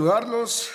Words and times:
Saludarlos. 0.00 0.70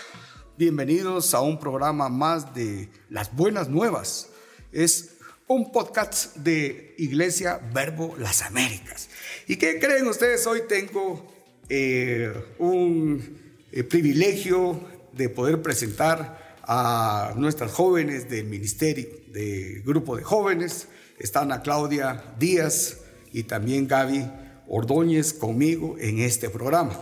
Bienvenidos 0.55 1.33
a 1.33 1.41
un 1.41 1.59
programa 1.59 2.09
más 2.09 2.53
de 2.53 2.89
Las 3.09 3.35
Buenas 3.35 3.69
Nuevas. 3.69 4.29
Es 4.71 5.15
un 5.47 5.71
podcast 5.71 6.35
de 6.35 6.93
Iglesia 6.99 7.59
Verbo 7.73 8.15
Las 8.19 8.43
Américas. 8.43 9.09
¿Y 9.47 9.55
qué 9.55 9.79
creen 9.79 10.05
ustedes? 10.05 10.45
Hoy 10.45 10.61
tengo 10.69 11.25
eh, 11.69 12.31
un 12.59 13.57
eh, 13.71 13.83
privilegio 13.83 14.79
de 15.11 15.27
poder 15.29 15.59
presentar 15.59 16.59
a 16.61 17.33
nuestras 17.35 17.71
jóvenes 17.71 18.29
del 18.29 18.45
ministerio, 18.45 19.07
del 19.29 19.81
grupo 19.81 20.17
de 20.17 20.23
jóvenes. 20.23 20.87
Están 21.17 21.51
a 21.51 21.63
Claudia 21.63 22.35
Díaz 22.37 22.97
y 23.33 23.41
también 23.41 23.87
Gaby 23.87 24.23
Ordóñez 24.67 25.33
conmigo 25.33 25.95
en 25.97 26.19
este 26.19 26.51
programa. 26.51 26.95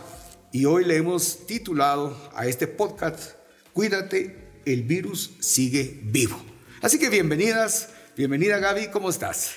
Y 0.55 0.66
hoy 0.66 0.85
le 0.85 0.98
hemos 0.98 1.48
titulado 1.48 2.16
a 2.35 2.45
este 2.45 2.67
podcast, 2.67 3.31
Cuídate, 3.73 4.51
el 4.68 4.84
virus 4.84 5.32
sigue 5.40 5.99
vivo. 6.04 6.40
Así 6.84 6.99
que 6.99 7.09
bienvenidas, 7.09 7.90
bienvenida 8.15 8.59
Gaby, 8.59 8.91
¿cómo 8.91 9.09
estás? 9.09 9.55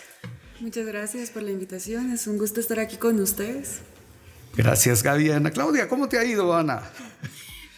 Muchas 0.59 0.87
gracias 0.87 1.29
por 1.29 1.43
la 1.43 1.51
invitación, 1.51 2.11
es 2.15 2.27
un 2.27 2.39
gusto 2.39 2.61
estar 2.61 2.81
aquí 2.81 2.97
con 2.97 3.21
ustedes. 3.21 3.81
Gracias 4.57 5.03
Gaby. 5.03 5.33
Ana 5.33 5.51
Claudia, 5.51 5.87
¿cómo 5.87 6.09
te 6.09 6.19
ha 6.19 6.25
ido 6.25 6.57
Ana? 6.57 6.83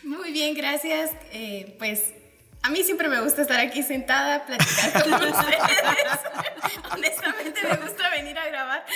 Muy 0.04 0.30
bien, 0.30 0.54
gracias. 0.54 1.10
Eh, 1.32 1.74
pues 1.76 2.04
a 2.62 2.70
mí 2.70 2.84
siempre 2.84 3.08
me 3.08 3.20
gusta 3.20 3.42
estar 3.42 3.58
aquí 3.58 3.82
sentada, 3.82 4.46
platicar 4.46 4.92
con 4.92 5.12
ustedes. 5.12 6.20
Honestamente 6.92 7.60
me 7.68 7.76
gusta 7.78 8.10
venir 8.10 8.38
a 8.38 8.46
grabar. 8.46 8.86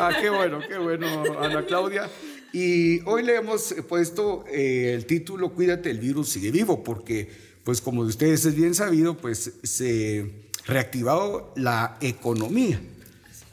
Ah, 0.00 0.10
qué 0.20 0.30
bueno, 0.30 0.58
qué 0.66 0.78
bueno, 0.78 1.40
Ana 1.40 1.64
Claudia. 1.64 2.10
Y 2.52 3.00
hoy 3.06 3.22
le 3.22 3.36
hemos 3.36 3.74
puesto 3.88 4.44
eh, 4.46 4.92
el 4.94 5.06
título 5.06 5.54
Cuídate, 5.54 5.90
el 5.90 5.98
virus 5.98 6.28
sigue 6.28 6.50
vivo, 6.50 6.84
porque, 6.84 7.30
pues 7.64 7.80
como 7.80 8.02
de 8.02 8.10
ustedes 8.10 8.44
es 8.44 8.54
bien 8.54 8.74
sabido, 8.74 9.16
pues 9.16 9.52
se 9.62 10.50
reactivado 10.66 11.52
la 11.56 11.96
economía. 12.02 12.80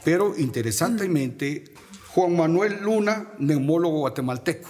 Pero 0.03 0.35
interesantemente, 0.37 1.63
Juan 2.09 2.35
Manuel 2.35 2.81
Luna, 2.81 3.31
neumólogo 3.39 3.99
guatemalteco, 3.99 4.69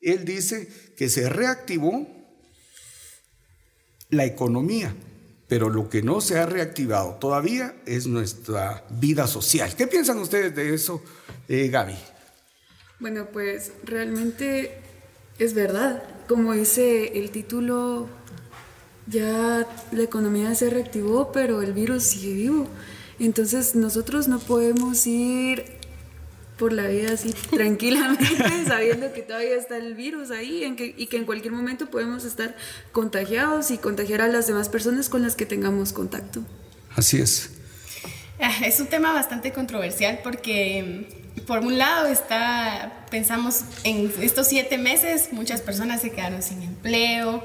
él 0.00 0.24
dice 0.24 0.68
que 0.96 1.08
se 1.08 1.28
reactivó 1.28 2.06
la 4.10 4.24
economía, 4.24 4.94
pero 5.48 5.68
lo 5.68 5.88
que 5.88 6.02
no 6.02 6.20
se 6.20 6.38
ha 6.38 6.46
reactivado 6.46 7.14
todavía 7.14 7.74
es 7.86 8.06
nuestra 8.06 8.84
vida 8.90 9.26
social. 9.26 9.74
¿Qué 9.74 9.88
piensan 9.88 10.18
ustedes 10.18 10.54
de 10.54 10.74
eso, 10.74 11.02
eh, 11.48 11.68
Gaby? 11.68 11.96
Bueno, 13.00 13.26
pues 13.32 13.72
realmente 13.84 14.78
es 15.38 15.54
verdad. 15.54 16.02
Como 16.28 16.52
dice 16.52 17.18
el 17.18 17.30
título, 17.30 18.08
ya 19.06 19.66
la 19.92 20.02
economía 20.02 20.54
se 20.54 20.70
reactivó, 20.70 21.32
pero 21.32 21.62
el 21.62 21.72
virus 21.72 22.04
sigue 22.04 22.34
vivo. 22.34 22.68
Entonces 23.18 23.74
nosotros 23.74 24.28
no 24.28 24.38
podemos 24.38 25.06
ir 25.06 25.64
por 26.58 26.72
la 26.72 26.86
vida 26.86 27.12
así 27.12 27.32
tranquilamente, 27.50 28.64
sabiendo 28.66 29.12
que 29.12 29.22
todavía 29.22 29.56
está 29.56 29.76
el 29.76 29.94
virus 29.94 30.30
ahí 30.30 30.64
y 30.96 31.06
que 31.06 31.16
en 31.16 31.24
cualquier 31.24 31.52
momento 31.52 31.90
podemos 31.90 32.24
estar 32.24 32.56
contagiados 32.92 33.70
y 33.70 33.78
contagiar 33.78 34.20
a 34.20 34.28
las 34.28 34.46
demás 34.46 34.68
personas 34.68 35.08
con 35.08 35.22
las 35.22 35.36
que 35.36 35.46
tengamos 35.46 35.92
contacto. 35.92 36.44
Así 36.94 37.20
es. 37.20 37.50
Ah, 38.40 38.64
es 38.64 38.80
un 38.80 38.86
tema 38.86 39.12
bastante 39.12 39.52
controversial 39.52 40.20
porque 40.22 41.23
por 41.42 41.60
un 41.60 41.78
lado 41.78 42.06
está, 42.06 43.06
pensamos 43.10 43.62
en 43.84 44.12
estos 44.20 44.48
siete 44.48 44.78
meses, 44.78 45.28
muchas 45.32 45.60
personas 45.60 46.00
se 46.00 46.10
quedaron 46.10 46.42
sin 46.42 46.62
empleo, 46.62 47.42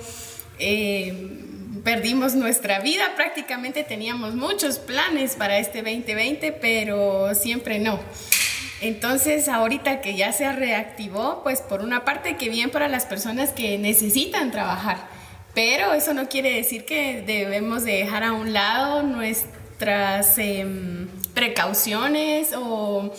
eh, 0.59 1.45
perdimos 1.83 2.35
nuestra 2.35 2.79
vida, 2.79 3.15
prácticamente 3.15 3.83
teníamos 3.83 4.35
muchos 4.35 4.79
planes 4.79 5.35
para 5.35 5.57
este 5.57 5.81
2020, 5.81 6.51
pero 6.53 7.33
siempre 7.35 7.79
no. 7.79 7.99
Entonces, 8.81 9.49
ahorita 9.49 9.99
que 9.99 10.15
ya 10.15 10.31
se 10.31 10.49
reactivó, 10.51 11.41
pues 11.43 11.61
por 11.61 11.81
una 11.81 12.05
parte 12.05 12.37
que 12.37 12.49
bien 12.49 12.69
para 12.69 12.87
las 12.87 13.05
personas 13.05 13.51
que 13.51 13.77
necesitan 13.77 14.51
trabajar, 14.51 15.07
pero 15.53 15.93
eso 15.93 16.13
no 16.13 16.29
quiere 16.29 16.53
decir 16.55 16.85
que 16.85 17.21
debemos 17.25 17.83
de 17.83 17.93
dejar 17.93 18.23
a 18.23 18.31
un 18.31 18.53
lado 18.53 19.03
nuestras 19.03 20.37
em, 20.37 21.09
precauciones 21.33 22.53
o 22.55 23.13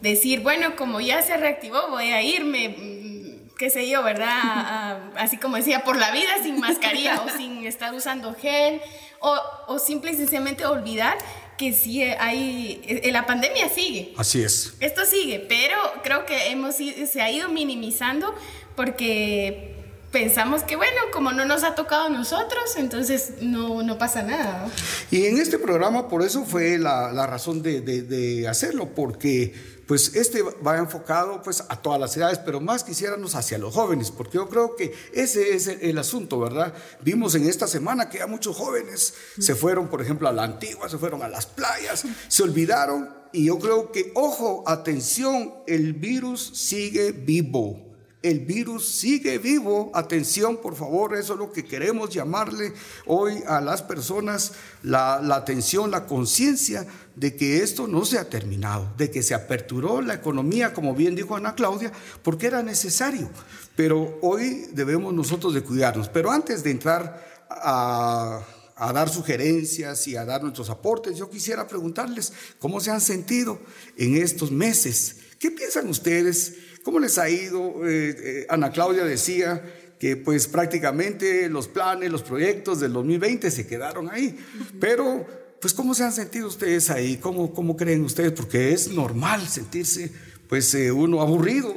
decir, 0.00 0.40
bueno, 0.40 0.76
como 0.76 1.00
ya 1.00 1.22
se 1.22 1.36
reactivó, 1.36 1.88
voy 1.88 2.10
a 2.10 2.22
irme, 2.22 2.68
mm, 2.70 3.56
qué 3.58 3.70
sé 3.70 3.88
yo, 3.88 4.02
¿verdad? 4.02 5.10
así 5.16 5.36
como 5.38 5.56
decía, 5.56 5.84
por 5.84 5.96
la 5.96 6.10
vida 6.12 6.42
sin 6.42 6.60
mascarilla 6.60 7.22
o 7.22 7.28
sin 7.36 7.66
estar 7.66 7.94
usando 7.94 8.34
gel 8.34 8.80
o, 9.20 9.38
o 9.68 9.78
simple 9.78 10.12
y 10.12 10.16
sencillamente 10.16 10.66
olvidar 10.66 11.16
que 11.56 11.72
sí 11.72 12.02
hay, 12.02 12.82
eh, 12.86 13.10
la 13.12 13.26
pandemia 13.26 13.68
sigue. 13.68 14.12
Así 14.16 14.42
es. 14.42 14.74
Esto 14.80 15.04
sigue, 15.04 15.40
pero 15.48 15.76
creo 16.02 16.26
que 16.26 16.50
hemos, 16.50 16.76
se 16.76 17.22
ha 17.22 17.30
ido 17.30 17.48
minimizando 17.48 18.34
porque 18.74 19.74
pensamos 20.10 20.62
que 20.62 20.76
bueno, 20.76 21.00
como 21.12 21.32
no 21.32 21.44
nos 21.44 21.64
ha 21.64 21.74
tocado 21.74 22.06
a 22.06 22.08
nosotros, 22.08 22.76
entonces 22.76 23.34
no, 23.40 23.82
no 23.82 23.98
pasa 23.98 24.22
nada. 24.22 24.68
Y 25.10 25.26
en 25.26 25.38
este 25.38 25.58
programa 25.58 26.08
por 26.08 26.22
eso 26.22 26.44
fue 26.44 26.78
la, 26.78 27.12
la 27.12 27.26
razón 27.26 27.62
de, 27.62 27.80
de, 27.80 28.02
de 28.02 28.48
hacerlo, 28.48 28.90
porque 28.94 29.76
pues 29.86 30.16
este 30.16 30.42
va 30.42 30.78
enfocado 30.78 31.42
pues 31.42 31.62
a 31.68 31.80
todas 31.80 32.00
las 32.00 32.16
edades, 32.16 32.38
pero 32.38 32.60
más 32.60 32.82
quisiéramos 32.82 33.34
hacia 33.34 33.58
los 33.58 33.74
jóvenes, 33.74 34.10
porque 34.10 34.34
yo 34.34 34.48
creo 34.48 34.74
que 34.74 34.92
ese 35.12 35.54
es 35.54 35.68
el, 35.68 35.96
asunto, 35.98 36.40
¿verdad? 36.40 36.74
Vimos 37.00 37.34
en 37.34 37.48
esta 37.48 37.66
semana 37.66 38.08
que 38.08 38.18
ya 38.18 38.26
muchos 38.26 38.56
jóvenes 38.56 39.14
se 39.38 39.54
fueron, 39.54 39.88
por 39.88 40.02
ejemplo, 40.02 40.28
a 40.28 40.32
la 40.32 40.42
antigua, 40.42 40.88
se 40.88 40.98
fueron 40.98 41.22
a 41.22 41.28
las 41.28 41.46
playas, 41.46 42.04
se 42.28 42.42
olvidaron 42.42 43.08
y 43.32 43.46
yo 43.46 43.58
creo 43.58 43.92
que, 43.92 44.12
ojo, 44.14 44.64
atención, 44.66 45.54
el 45.66 45.92
virus 45.94 46.50
sigue 46.54 47.12
vivo. 47.12 47.85
El 48.22 48.40
virus 48.40 48.88
sigue 48.88 49.38
vivo. 49.38 49.90
Atención, 49.94 50.56
por 50.56 50.74
favor, 50.74 51.14
eso 51.14 51.34
es 51.34 51.38
lo 51.38 51.52
que 51.52 51.64
queremos 51.64 52.10
llamarle 52.10 52.72
hoy 53.04 53.42
a 53.46 53.60
las 53.60 53.82
personas, 53.82 54.52
la, 54.82 55.16
atención, 55.34 55.90
la 55.90 56.06
conciencia 56.06 56.86
de 57.14 57.36
que 57.36 57.62
esto 57.62 57.86
no 57.86 58.04
se 58.04 58.18
ha 58.18 58.28
terminado, 58.28 58.92
de 58.96 59.10
que 59.10 59.22
se 59.22 59.34
aperturó 59.34 60.00
la 60.00 60.14
economía, 60.14 60.72
como 60.72 60.94
bien 60.94 61.14
dijo 61.14 61.36
Ana 61.36 61.54
Claudia, 61.54 61.92
porque 62.22 62.46
era 62.46 62.62
necesario. 62.62 63.30
Pero 63.76 64.18
hoy 64.22 64.66
debemos 64.72 65.12
nosotros 65.12 65.54
de 65.54 65.62
cuidarnos. 65.62 66.08
Pero 66.08 66.30
antes 66.30 66.64
de 66.64 66.70
entrar 66.70 67.46
a, 67.50 68.44
a 68.76 68.92
dar 68.92 69.08
sugerencias 69.08 70.06
y 70.08 70.16
a 70.16 70.24
dar 70.24 70.42
nuestros 70.42 70.70
aportes, 70.70 71.16
yo 71.16 71.30
quisiera 71.30 71.68
preguntarles 71.68 72.32
cómo 72.58 72.80
se 72.80 72.90
han 72.90 73.00
sentido 73.00 73.60
en 73.96 74.16
estos 74.16 74.50
meses. 74.50 75.16
¿Qué 75.38 75.50
piensan 75.50 75.88
ustedes? 75.88 76.54
¿Cómo 76.86 77.00
les 77.00 77.18
ha 77.18 77.28
ido? 77.28 77.84
Eh, 77.84 78.14
eh, 78.16 78.46
Ana 78.48 78.70
Claudia 78.70 79.02
decía 79.02 79.60
que 79.98 80.16
pues 80.16 80.46
prácticamente 80.46 81.48
los 81.48 81.66
planes, 81.66 82.12
los 82.12 82.22
proyectos 82.22 82.78
del 82.78 82.92
2020 82.92 83.50
se 83.50 83.66
quedaron 83.66 84.08
ahí, 84.08 84.38
pero 84.78 85.26
pues 85.60 85.74
¿cómo 85.74 85.94
se 85.94 86.04
han 86.04 86.12
sentido 86.12 86.46
ustedes 86.46 86.88
ahí? 86.90 87.16
¿Cómo, 87.16 87.52
cómo 87.52 87.76
creen 87.76 88.04
ustedes? 88.04 88.30
Porque 88.30 88.72
es 88.72 88.86
normal 88.86 89.48
sentirse 89.48 90.12
pues 90.48 90.72
eh, 90.76 90.92
uno 90.92 91.20
aburrido. 91.20 91.74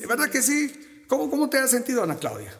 ¿Es 0.00 0.06
verdad 0.06 0.30
que 0.30 0.42
sí? 0.42 0.72
¿Cómo, 1.08 1.28
¿Cómo 1.28 1.50
te 1.50 1.58
has 1.58 1.72
sentido, 1.72 2.04
Ana 2.04 2.14
Claudia? 2.18 2.56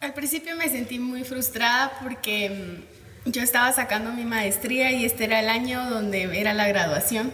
Al 0.00 0.12
principio 0.12 0.54
me 0.58 0.68
sentí 0.68 0.98
muy 0.98 1.24
frustrada 1.24 2.00
porque 2.02 2.84
mm, 3.24 3.30
yo 3.30 3.40
estaba 3.40 3.72
sacando 3.72 4.12
mi 4.12 4.26
maestría 4.26 4.92
y 4.92 5.06
este 5.06 5.24
era 5.24 5.40
el 5.40 5.48
año 5.48 5.88
donde 5.88 6.38
era 6.38 6.52
la 6.52 6.68
graduación. 6.68 7.32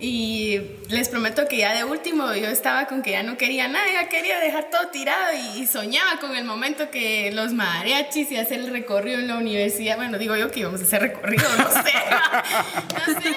Y 0.00 0.60
les 0.88 1.08
prometo 1.08 1.48
que 1.48 1.56
ya 1.56 1.74
de 1.74 1.82
último 1.82 2.32
yo 2.34 2.48
estaba 2.48 2.86
con 2.86 3.02
que 3.02 3.10
ya 3.10 3.24
no 3.24 3.36
quería 3.36 3.66
nada, 3.66 3.84
ya 3.92 4.08
quería 4.08 4.38
dejar 4.38 4.70
todo 4.70 4.88
tirado 4.88 5.34
y, 5.56 5.66
soñaba 5.66 6.20
con 6.20 6.36
el 6.36 6.44
momento 6.44 6.90
que 6.90 7.32
los 7.32 7.52
mariachis 7.52 8.30
y 8.30 8.36
hacer 8.36 8.60
el 8.60 8.70
recorrido 8.70 9.18
en 9.18 9.26
la 9.26 9.36
universidad. 9.36 9.96
Bueno, 9.96 10.16
digo 10.18 10.36
yo 10.36 10.52
que 10.52 10.60
íbamos 10.60 10.80
a 10.80 10.84
hacer 10.84 11.02
recorrido, 11.02 11.48
no 11.58 11.68
sé. 11.70 11.92
no 13.08 13.20
sé. 13.20 13.36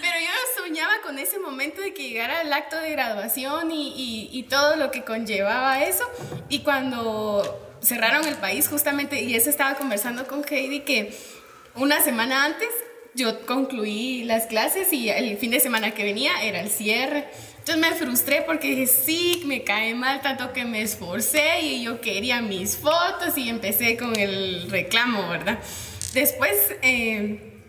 Pero 0.00 0.18
yo 0.18 0.62
soñaba 0.62 0.94
con 1.04 1.18
ese 1.18 1.38
momento 1.38 1.82
de 1.82 1.92
que 1.92 2.08
llegara 2.08 2.40
el 2.40 2.52
acto 2.54 2.76
de 2.76 2.90
graduación 2.90 3.70
y, 3.70 3.88
y, 3.88 4.30
y 4.32 4.44
todo 4.44 4.76
lo 4.76 4.90
que 4.90 5.04
conllevaba 5.04 5.82
eso. 5.84 6.04
Y 6.48 6.60
cuando 6.60 7.68
cerraron 7.82 8.26
el 8.26 8.36
país, 8.36 8.66
justamente, 8.68 9.22
y 9.22 9.34
eso 9.34 9.50
estaba 9.50 9.74
conversando 9.74 10.26
con 10.26 10.42
Heidi, 10.48 10.80
que 10.80 11.14
una 11.74 12.00
semana 12.00 12.44
antes 12.44 12.68
yo 13.14 13.46
concluí 13.46 14.24
las 14.24 14.46
clases 14.46 14.92
y 14.92 15.08
el 15.08 15.36
fin 15.38 15.50
de 15.50 15.60
semana 15.60 15.92
que 15.92 16.04
venía 16.04 16.42
era 16.42 16.60
el 16.60 16.70
cierre. 16.70 17.28
Entonces 17.58 17.78
me 17.78 17.96
frustré 17.96 18.42
porque 18.42 18.68
dije, 18.68 18.86
sí, 18.86 19.42
me 19.44 19.62
cae 19.62 19.94
mal 19.94 20.22
tanto 20.22 20.52
que 20.52 20.64
me 20.64 20.82
esforcé 20.82 21.60
y 21.60 21.82
yo 21.82 22.00
quería 22.00 22.40
mis 22.40 22.76
fotos 22.76 23.36
y 23.36 23.48
empecé 23.48 23.96
con 23.96 24.16
el 24.18 24.70
reclamo, 24.70 25.28
¿verdad? 25.28 25.58
Después 26.14 26.52
eh, 26.82 27.60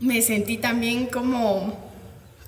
me 0.00 0.22
sentí 0.22 0.56
también 0.56 1.06
como, 1.06 1.92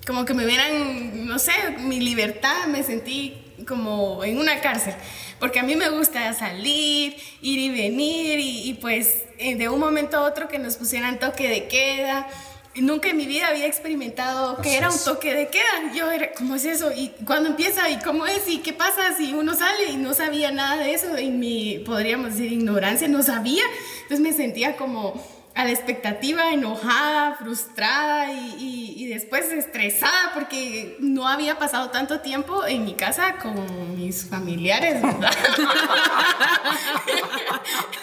como 0.05 0.25
que 0.25 0.33
me 0.33 0.45
hubieran, 0.45 1.27
no 1.27 1.37
sé, 1.37 1.51
mi 1.79 1.99
libertad, 1.99 2.65
me 2.67 2.81
sentí 2.83 3.43
como 3.67 4.23
en 4.23 4.37
una 4.37 4.61
cárcel, 4.61 4.95
porque 5.39 5.59
a 5.59 5.63
mí 5.63 5.75
me 5.75 5.89
gusta 5.89 6.33
salir, 6.33 7.15
ir 7.41 7.59
y 7.59 7.69
venir 7.69 8.39
y, 8.39 8.73
pues 8.81 9.25
eh, 9.37 9.55
de 9.55 9.69
un 9.69 9.79
momento 9.79 10.17
a 10.17 10.21
otro 10.21 10.47
que 10.47 10.59
nos 10.59 10.77
pusieran 10.77 11.19
toque 11.19 11.47
de 11.47 11.67
queda. 11.67 12.27
Nunca 12.75 13.09
en 13.09 13.17
mi 13.17 13.25
vida 13.25 13.47
había 13.47 13.65
experimentado 13.65 14.57
que 14.61 14.77
era 14.77 14.91
un 14.91 15.03
toque 15.03 15.33
de 15.33 15.47
queda. 15.47 15.93
Yo 15.95 16.11
era, 16.11 16.31
¿cómo 16.33 16.55
es 16.55 16.65
eso? 16.65 16.91
¿Y 16.95 17.09
cuándo 17.25 17.49
empieza? 17.49 17.89
¿Y 17.89 17.97
cómo 17.99 18.27
es? 18.27 18.47
¿Y 18.47 18.59
qué 18.59 18.71
pasa 18.71 19.15
si 19.17 19.33
uno 19.33 19.55
sale? 19.55 19.85
Y 19.91 19.97
no 19.97 20.13
sabía 20.13 20.51
nada 20.51 20.83
de 20.83 20.93
eso. 20.93 21.17
En 21.17 21.39
mi, 21.39 21.79
podríamos 21.79 22.33
decir, 22.33 22.51
ignorancia, 22.51 23.07
no 23.07 23.23
sabía. 23.23 23.63
Entonces 24.03 24.19
me 24.19 24.33
sentía 24.33 24.75
como 24.75 25.23
a 25.57 25.65
la 25.65 25.71
expectativa, 25.71 26.53
enojada, 26.53 27.33
frustrada 27.33 28.31
y, 28.31 28.93
y, 28.95 29.07
después 29.07 29.51
estresada 29.51 30.29
porque 30.35 30.95
no 30.99 31.27
había 31.27 31.57
pasado 31.57 31.89
tanto 31.89 32.19
tiempo 32.19 32.63
en 32.67 32.85
mi 32.85 32.93
casa 32.93 33.37
con 33.37 33.97
mis 33.97 34.29
familiares, 34.29 35.01
¿verdad? 35.01 35.31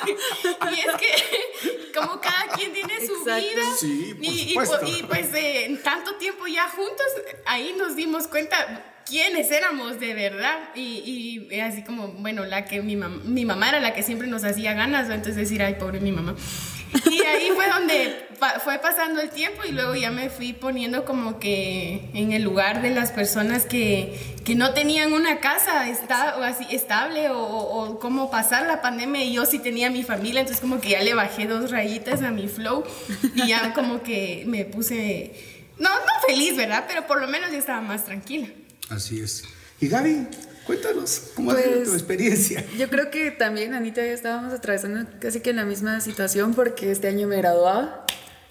y 0.07 0.11
es 0.81 0.97
que 0.97 1.15
como 1.95 2.21
cada 2.21 2.49
quien 2.57 2.73
tiene 2.73 2.95
su 3.07 3.25
vida 3.25 3.63
y, 4.21 4.53
y, 4.53 4.57
pues 5.07 5.29
en 5.33 5.81
tanto 5.81 6.17
tiempo 6.17 6.49
ya 6.49 6.69
juntos, 6.71 7.07
ahí 7.47 7.73
nos 7.79 7.95
dimos 7.95 8.27
cuenta 8.27 8.97
quiénes 9.07 9.53
éramos 9.53 10.01
de 10.01 10.13
verdad. 10.15 10.71
Y, 10.75 11.47
y, 11.53 11.61
así 11.61 11.85
como, 11.85 12.09
bueno, 12.09 12.45
la 12.45 12.65
que 12.65 12.83
mi, 12.83 12.97
mi 12.97 13.45
mamá 13.45 13.69
era 13.69 13.79
la 13.79 13.95
que 13.95 14.03
siempre 14.03 14.27
nos 14.27 14.43
hacía 14.43 14.75
ganas, 14.75 15.09
entonces 15.09 15.37
decir, 15.37 15.63
ay, 15.63 15.75
pobre 15.75 16.01
mi 16.01 16.11
mamá. 16.11 16.35
Y 17.11 17.23
ahí 17.23 17.51
fue 17.55 17.69
donde 17.69 18.29
fue 18.63 18.79
pasando 18.79 19.21
el 19.21 19.31
tiempo 19.31 19.63
y 19.65 19.73
luego 19.73 19.95
ya 19.95 20.11
me 20.11 20.31
fui 20.31 20.53
poniendo 20.53 21.05
como 21.05 21.39
que 21.39 22.11
en 22.15 22.33
el 22.33 22.43
lugar 22.43 22.83
de 22.83 22.91
las 22.91 23.11
personas 23.13 23.67
que, 23.67 24.37
que 24.45 24.55
no 24.55 24.75
tenían 24.75 25.13
una 25.13 25.41
casa 25.41 25.89
esta, 25.89 26.37
o 26.39 26.43
así, 26.43 26.67
estable 26.71 27.31
o, 27.31 27.39
o, 27.39 27.99
cómo 27.99 28.31
pasar 28.31 28.67
la 28.67 28.83
pandemia 28.83 29.25
y 29.25 29.33
yo 29.33 29.47
sí 29.47 29.59
tenía 29.59 29.91
mi 29.91 30.03
familia, 30.03 30.41
entonces 30.41 30.61
como 30.61 30.81
que 30.81 30.91
ya 30.91 31.03
le 31.03 31.15
bajé 31.15 31.47
dos 31.47 31.71
rayitas 31.71 32.23
a 32.23 32.31
mi 32.31 32.49
flow 32.49 32.85
y 33.35 33.49
ya 33.49 33.73
como 33.75 34.03
que 34.03 34.45
me 34.47 34.65
puse, 34.65 35.33
no, 35.79 35.89
no 35.89 36.27
feliz, 36.27 36.57
¿verdad? 36.57 36.85
Pero 36.87 37.07
por 37.07 37.21
lo 37.21 37.29
menos 37.29 37.51
ya 37.51 37.59
estaba 37.59 37.81
más 37.81 38.05
tranquila. 38.05 38.49
Así 38.91 39.21
es. 39.21 39.45
¿Y 39.81 39.89
Gaby? 39.89 40.27
Cuéntanos, 40.67 41.31
¿cómo 41.35 41.51
ha 41.51 41.57
sido 41.57 41.71
tu 41.71 41.79
pues, 41.85 41.95
experiencia? 41.95 42.65
Yo 42.79 42.89
creo 42.89 43.11
que 43.11 43.31
también, 43.31 43.75
Anita, 43.75 44.03
ya 44.05 44.13
estábamos 44.13 44.53
atravesando 44.53 45.07
casi 45.21 45.41
que 45.41 45.53
la 45.53 45.65
misma 45.65 46.01
situación 46.01 46.55
porque 46.55 46.91
este 46.91 47.09
año 47.09 47.29
me 47.29 47.37
graduaba. 47.37 48.07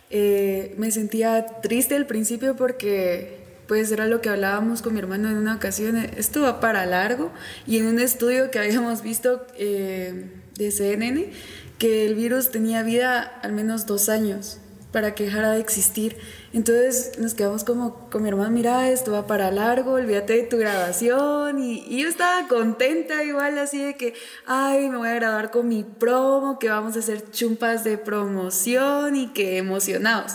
Eh, 0.09 0.75
me 0.77 0.91
sentía 0.91 1.45
triste 1.61 1.95
al 1.95 2.05
principio 2.05 2.55
porque 2.55 3.41
pues 3.67 3.91
era 3.91 4.05
lo 4.05 4.21
que 4.21 4.29
hablábamos 4.29 4.83
con 4.83 4.93
mi 4.93 4.99
hermano 4.99 5.29
en 5.29 5.37
una 5.37 5.55
ocasión, 5.55 5.97
esto 5.97 6.41
va 6.41 6.59
para 6.59 6.85
largo 6.85 7.31
y 7.65 7.79
en 7.79 7.87
un 7.87 7.99
estudio 7.99 8.51
que 8.51 8.59
habíamos 8.59 9.01
visto 9.01 9.47
eh, 9.57 10.29
de 10.55 10.71
CNN, 10.71 11.31
que 11.79 12.05
el 12.05 12.13
virus 12.13 12.51
tenía 12.51 12.83
vida 12.83 13.21
al 13.41 13.53
menos 13.53 13.87
dos 13.87 14.09
años 14.09 14.59
para 14.91 15.15
que 15.15 15.23
dejara 15.25 15.51
de 15.51 15.59
existir. 15.59 16.17
Entonces 16.53 17.13
nos 17.17 17.33
quedamos 17.33 17.63
como 17.63 18.07
con 18.11 18.21
mi 18.21 18.29
hermano, 18.29 18.51
mira, 18.51 18.91
esto 18.91 19.11
va 19.11 19.25
para 19.25 19.49
largo, 19.49 19.93
olvídate 19.93 20.33
de 20.33 20.43
tu 20.43 20.57
graduación. 20.57 21.59
Y, 21.59 21.99
yo 21.99 22.07
estaba 22.07 22.47
contenta 22.47 23.23
igual 23.23 23.57
así 23.57 23.83
de 23.83 23.95
que, 23.95 24.13
ay, 24.45 24.87
me 24.89 24.97
voy 24.97 25.09
a 25.09 25.15
graduar 25.15 25.49
con 25.49 25.67
mi 25.67 25.83
promo, 25.83 26.59
que 26.59 26.69
vamos 26.69 26.95
a 26.95 26.99
hacer 26.99 27.31
chumpas 27.31 27.83
de 27.83 27.97
promoción 27.97 29.15
y 29.15 29.33
que 29.33 29.57
emocionados. 29.57 30.33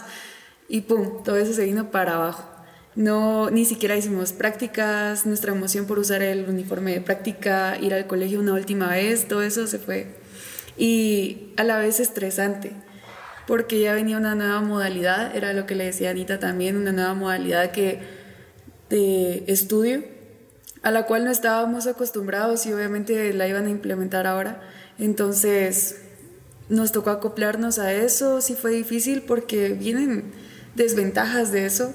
Y 0.68 0.82
pum, 0.82 1.22
todo 1.22 1.36
eso 1.36 1.52
se 1.52 1.64
vino 1.64 1.92
para 1.92 2.16
abajo. 2.16 2.44
No, 2.96 3.48
ni 3.50 3.64
siquiera 3.64 3.96
hicimos 3.96 4.32
prácticas, 4.32 5.24
nuestra 5.24 5.52
emoción 5.52 5.86
por 5.86 6.00
usar 6.00 6.22
el 6.22 6.48
uniforme 6.48 6.94
de 6.94 7.00
práctica, 7.00 7.78
ir 7.80 7.94
al 7.94 8.08
colegio 8.08 8.40
una 8.40 8.54
última 8.54 8.88
vez, 8.88 9.28
todo 9.28 9.42
eso 9.42 9.68
se 9.68 9.78
fue. 9.78 10.16
Y 10.76 11.52
a 11.56 11.62
la 11.62 11.78
vez 11.78 12.00
estresante 12.00 12.72
porque 13.48 13.80
ya 13.80 13.94
venía 13.94 14.18
una 14.18 14.34
nueva 14.34 14.60
modalidad, 14.60 15.34
era 15.34 15.54
lo 15.54 15.64
que 15.64 15.74
le 15.74 15.84
decía 15.84 16.10
Anita 16.10 16.38
también, 16.38 16.76
una 16.76 16.92
nueva 16.92 17.14
modalidad 17.14 17.70
que, 17.70 17.98
de 18.90 19.44
estudio, 19.46 20.04
a 20.82 20.90
la 20.90 21.06
cual 21.06 21.24
no 21.24 21.30
estábamos 21.30 21.86
acostumbrados 21.86 22.66
y 22.66 22.74
obviamente 22.74 23.32
la 23.32 23.48
iban 23.48 23.64
a 23.64 23.70
implementar 23.70 24.26
ahora. 24.26 24.60
Entonces 24.98 25.96
nos 26.68 26.92
tocó 26.92 27.08
acoplarnos 27.08 27.78
a 27.78 27.94
eso, 27.94 28.42
sí 28.42 28.54
fue 28.54 28.72
difícil 28.72 29.22
porque 29.22 29.70
vienen 29.70 30.30
desventajas 30.74 31.50
de 31.50 31.64
eso 31.64 31.94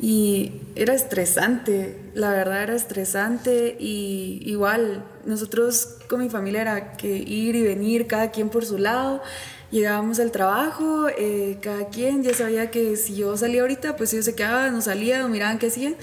y 0.00 0.62
era 0.76 0.94
estresante, 0.94 2.00
la 2.14 2.30
verdad 2.30 2.62
era 2.62 2.74
estresante 2.74 3.76
y 3.78 4.40
igual 4.46 5.04
nosotros 5.26 5.98
con 6.08 6.20
mi 6.20 6.30
familia 6.30 6.62
era 6.62 6.92
que 6.92 7.18
ir 7.18 7.54
y 7.54 7.62
venir 7.62 8.06
cada 8.06 8.30
quien 8.30 8.48
por 8.48 8.64
su 8.64 8.78
lado 8.78 9.20
llegábamos 9.70 10.18
al 10.20 10.30
trabajo, 10.30 11.08
eh, 11.08 11.58
cada 11.60 11.88
quien 11.88 12.22
ya 12.22 12.34
sabía 12.34 12.70
que 12.70 12.96
si 12.96 13.16
yo 13.16 13.36
salía 13.36 13.62
ahorita, 13.62 13.96
pues 13.96 14.12
ellos 14.12 14.24
se 14.24 14.34
quedaban, 14.34 14.72
no 14.72 14.80
salían, 14.80 15.30
miraban 15.30 15.58
qué 15.58 15.68
hacían. 15.68 15.96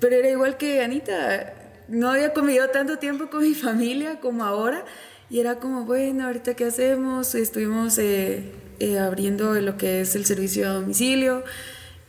Pero 0.00 0.16
era 0.16 0.30
igual 0.30 0.56
que 0.56 0.82
Anita, 0.82 1.54
no 1.88 2.10
había 2.10 2.32
comido 2.32 2.68
tanto 2.68 2.98
tiempo 2.98 3.28
con 3.30 3.42
mi 3.42 3.54
familia 3.66 4.20
como 4.20 4.44
ahora. 4.44 4.84
Y 5.28 5.40
era 5.40 5.56
como, 5.56 5.84
bueno, 5.84 6.26
ahorita 6.26 6.54
qué 6.54 6.66
hacemos. 6.66 7.34
Estuvimos 7.34 7.98
eh, 7.98 8.52
eh, 8.78 8.98
abriendo 8.98 9.54
lo 9.54 9.76
que 9.76 10.02
es 10.02 10.14
el 10.14 10.24
servicio 10.24 10.68
a 10.68 10.74
domicilio 10.74 11.42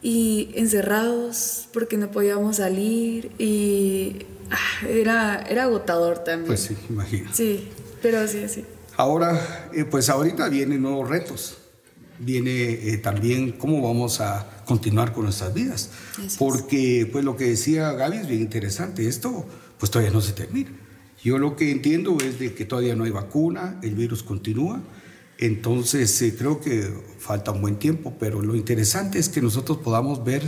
y 0.01 0.51
encerrados 0.55 1.67
porque 1.73 1.97
no 1.97 2.11
podíamos 2.11 2.57
salir 2.57 3.31
y 3.39 4.27
ah, 4.51 4.87
era, 4.87 5.43
era 5.49 5.63
agotador 5.63 6.19
también. 6.19 6.47
Pues 6.47 6.61
sí, 6.61 6.77
imagino. 6.89 7.31
Sí, 7.33 7.67
pero 8.01 8.27
sí, 8.27 8.47
sí. 8.47 8.63
Ahora, 8.97 9.69
eh, 9.73 9.85
pues 9.85 10.09
ahorita 10.09 10.49
vienen 10.49 10.81
nuevos 10.81 11.07
retos. 11.07 11.59
Viene 12.17 12.71
eh, 12.71 12.97
también 12.97 13.51
cómo 13.51 13.79
vamos 13.79 14.21
a 14.21 14.63
continuar 14.65 15.13
con 15.13 15.25
nuestras 15.25 15.53
vidas. 15.53 15.91
Porque, 16.39 17.07
pues 17.11 17.23
lo 17.23 17.37
que 17.37 17.45
decía 17.45 17.91
Gaby 17.91 18.17
es 18.17 18.27
bien 18.27 18.41
interesante. 18.41 19.07
Esto, 19.07 19.45
pues 19.77 19.91
todavía 19.91 20.11
no 20.11 20.19
se 20.19 20.33
termina. 20.33 20.71
Yo 21.23 21.37
lo 21.37 21.55
que 21.55 21.71
entiendo 21.71 22.17
es 22.23 22.39
de 22.39 22.55
que 22.55 22.65
todavía 22.65 22.95
no 22.95 23.03
hay 23.03 23.11
vacuna, 23.11 23.79
el 23.83 23.93
virus 23.93 24.23
continúa. 24.23 24.81
Entonces, 25.37 26.19
eh, 26.23 26.35
creo 26.35 26.59
que 26.59 26.91
falta 27.19 27.51
un 27.51 27.61
buen 27.61 27.77
tiempo, 27.77 28.15
pero 28.19 28.41
lo 28.41 28.55
interesante 28.55 29.19
es 29.19 29.29
que 29.29 29.43
nosotros 29.43 29.77
podamos 29.77 30.23
ver 30.23 30.41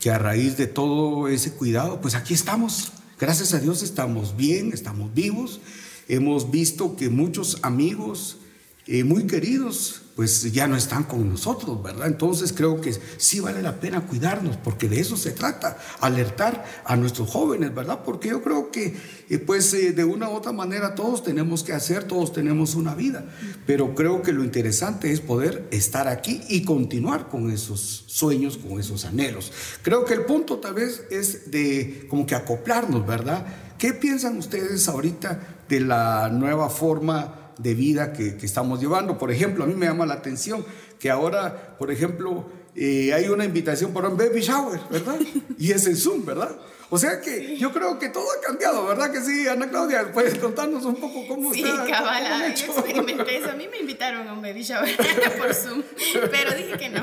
que 0.00 0.10
a 0.10 0.16
raíz 0.16 0.56
de 0.56 0.66
todo 0.66 1.28
ese 1.28 1.52
cuidado, 1.52 2.00
pues 2.00 2.14
aquí 2.14 2.32
estamos. 2.32 2.92
Gracias 3.20 3.52
a 3.52 3.60
Dios 3.60 3.82
estamos 3.82 4.34
bien, 4.34 4.72
estamos 4.72 5.12
vivos 5.12 5.60
Hemos 6.08 6.50
visto 6.50 6.96
que 6.96 7.08
muchos 7.08 7.58
amigos 7.62 8.38
eh, 8.86 9.04
muy 9.04 9.28
queridos 9.28 10.02
pues 10.16 10.52
ya 10.52 10.66
no 10.66 10.76
están 10.76 11.04
con 11.04 11.28
nosotros, 11.28 11.82
¿verdad? 11.82 12.06
Entonces 12.06 12.52
creo 12.52 12.80
que 12.80 12.94
sí 13.16 13.40
vale 13.40 13.62
la 13.62 13.80
pena 13.80 14.06
cuidarnos, 14.06 14.56
porque 14.56 14.88
de 14.88 15.00
eso 15.00 15.16
se 15.16 15.30
trata, 15.30 15.78
alertar 16.00 16.64
a 16.84 16.96
nuestros 16.96 17.30
jóvenes, 17.30 17.74
¿verdad? 17.74 18.00
Porque 18.04 18.28
yo 18.28 18.42
creo 18.42 18.70
que 18.70 18.94
eh, 19.30 19.38
pues 19.38 19.72
eh, 19.72 19.92
de 19.92 20.04
una 20.04 20.28
u 20.28 20.32
otra 20.32 20.52
manera 20.52 20.94
todos 20.94 21.22
tenemos 21.22 21.62
que 21.62 21.72
hacer, 21.72 22.04
todos 22.04 22.32
tenemos 22.32 22.74
una 22.74 22.94
vida, 22.94 23.24
pero 23.66 23.94
creo 23.94 24.22
que 24.22 24.32
lo 24.32 24.44
interesante 24.44 25.12
es 25.12 25.20
poder 25.20 25.66
estar 25.70 26.08
aquí 26.08 26.42
y 26.48 26.64
continuar 26.64 27.28
con 27.28 27.50
esos 27.50 28.04
sueños, 28.06 28.58
con 28.58 28.78
esos 28.80 29.04
anhelos. 29.04 29.52
Creo 29.82 30.04
que 30.04 30.14
el 30.14 30.24
punto 30.24 30.58
tal 30.58 30.74
vez 30.74 31.04
es 31.10 31.50
de 31.50 32.06
como 32.10 32.26
que 32.26 32.34
acoplarnos, 32.34 33.06
¿verdad? 33.06 33.46
¿Qué 33.78 33.92
piensan 33.92 34.38
ustedes 34.38 34.86
ahorita 34.88 35.61
de 35.72 35.80
la 35.80 36.28
nueva 36.28 36.68
forma 36.68 37.54
de 37.56 37.74
vida 37.74 38.12
que, 38.12 38.36
estamos 38.42 38.78
llevando? 38.78 39.16
Por 39.16 39.30
ejemplo, 39.30 39.64
a 39.64 39.66
mí 39.66 39.72
me 39.72 39.86
llama 39.86 40.04
la 40.04 40.14
atención 40.14 40.62
que 40.98 41.10
ahora, 41.10 41.76
por 41.78 41.90
ejemplo, 41.90 42.46
eh, 42.76 43.14
hay 43.14 43.28
una 43.28 43.46
invitación 43.46 43.94
para 43.94 44.08
un 44.08 44.18
baby 44.18 44.42
shower, 44.42 44.80
¿verdad? 44.90 45.18
Y 45.58 45.72
es 45.72 45.86
en 45.86 45.96
Zoom, 45.96 46.26
¿verdad? 46.26 46.54
O 46.90 46.98
sea 46.98 47.22
que 47.22 47.56
yo 47.56 47.72
creo 47.72 47.98
que 47.98 48.10
todo 48.10 48.26
ha 48.36 48.46
cambiado, 48.46 48.86
¿verdad 48.86 49.10
que 49.10 49.22
sí, 49.22 49.48
Ana 49.48 49.70
Claudia? 49.70 50.12
¿Puedes 50.12 50.34
contarnos 50.38 50.84
un 50.84 50.96
poco 50.96 51.26
cómo 51.26 51.54
sí, 51.54 51.62
está? 51.62 51.86
Sí, 51.86 51.90
cabala, 51.90 52.54
yo 52.54 52.66
experimenté 52.66 53.38
eso. 53.38 53.50
A 53.52 53.54
mí 53.54 53.66
me 53.66 53.78
invitaron 53.78 54.28
a 54.28 54.34
un 54.34 54.42
baby 54.42 54.62
shower 54.62 54.94
por 55.38 55.54
Zoom, 55.54 55.82
pero 56.30 56.54
dije 56.54 56.76
que 56.76 56.88
no. 56.90 57.02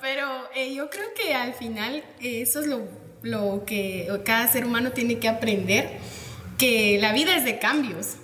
pero 0.00 0.26
eh, 0.54 0.74
yo 0.74 0.88
creo 0.88 1.08
que 1.14 1.34
al 1.34 1.52
final 1.52 2.02
eso 2.22 2.60
es 2.60 2.66
lo 2.66 3.04
lo 3.24 3.64
que 3.66 4.08
cada 4.24 4.46
ser 4.48 4.66
humano 4.66 4.92
tiene 4.92 5.18
que 5.18 5.28
aprender, 5.28 5.98
que 6.58 6.98
la 7.00 7.12
vida 7.12 7.36
es 7.36 7.44
de 7.44 7.58
cambios 7.58 8.16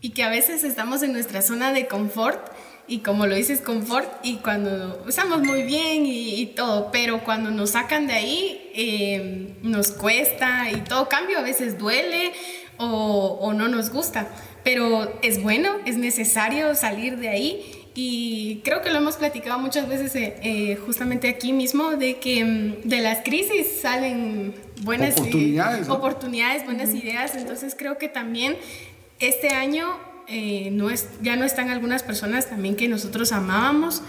y 0.00 0.10
que 0.10 0.22
a 0.22 0.28
veces 0.28 0.64
estamos 0.64 1.02
en 1.02 1.12
nuestra 1.12 1.42
zona 1.42 1.72
de 1.72 1.86
confort 1.86 2.40
y 2.86 3.00
como 3.00 3.26
lo 3.26 3.34
dices, 3.34 3.60
confort 3.60 4.10
y 4.22 4.36
cuando 4.36 5.04
estamos 5.06 5.42
muy 5.42 5.62
bien 5.62 6.06
y, 6.06 6.46
todo, 6.46 6.90
pero 6.90 7.22
cuando 7.22 7.50
nos 7.50 7.70
sacan 7.70 8.06
de 8.06 8.14
ahí 8.14 8.70
em, 8.74 9.54
nos 9.62 9.92
cuesta 9.92 10.70
y 10.70 10.80
todo 10.80 11.08
cambio 11.08 11.38
a 11.38 11.42
veces 11.42 11.78
duele 11.78 12.32
o, 12.78 13.38
o 13.42 13.52
no 13.52 13.68
nos 13.68 13.90
gusta, 13.90 14.28
pero 14.64 15.18
es 15.22 15.42
bueno, 15.42 15.76
es 15.84 15.98
necesario 15.98 16.74
salir 16.74 17.18
de 17.18 17.28
ahí 17.28 17.77
y 18.00 18.60
creo 18.62 18.80
que 18.80 18.90
lo 18.90 18.98
hemos 18.98 19.16
platicado 19.16 19.58
muchas 19.58 19.88
veces 19.88 20.14
eh, 20.14 20.36
eh, 20.44 20.78
justamente 20.86 21.28
aquí 21.28 21.52
mismo, 21.52 21.96
de 21.96 22.18
que 22.18 22.44
mm, 22.44 22.88
de 22.88 23.00
las 23.00 23.24
crisis 23.24 23.80
salen 23.82 24.54
buenas 24.82 25.18
oportunidades, 25.18 25.88
oportunidades 25.88 26.64
buenas 26.64 26.94
ideas. 26.94 27.34
Entonces 27.34 27.74
creo 27.76 27.98
que 27.98 28.06
también 28.08 28.56
este 29.18 29.48
año 29.48 29.88
eh, 30.28 30.68
no 30.70 30.90
es, 30.90 31.08
ya 31.22 31.34
no 31.34 31.44
están 31.44 31.70
algunas 31.70 32.04
personas 32.04 32.48
también 32.48 32.76
que 32.76 32.86
nosotros 32.86 33.32
amábamos. 33.32 34.02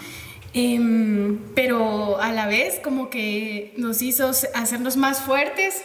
Em, 0.53 1.39
pero 1.55 2.21
a 2.21 2.31
la 2.31 2.45
vez 2.45 2.79
como 2.83 3.09
que 3.09 3.73
nos 3.75 4.03
hizo 4.03 4.29
hacernos 4.53 4.97
más 4.97 5.19
fuertes, 5.19 5.81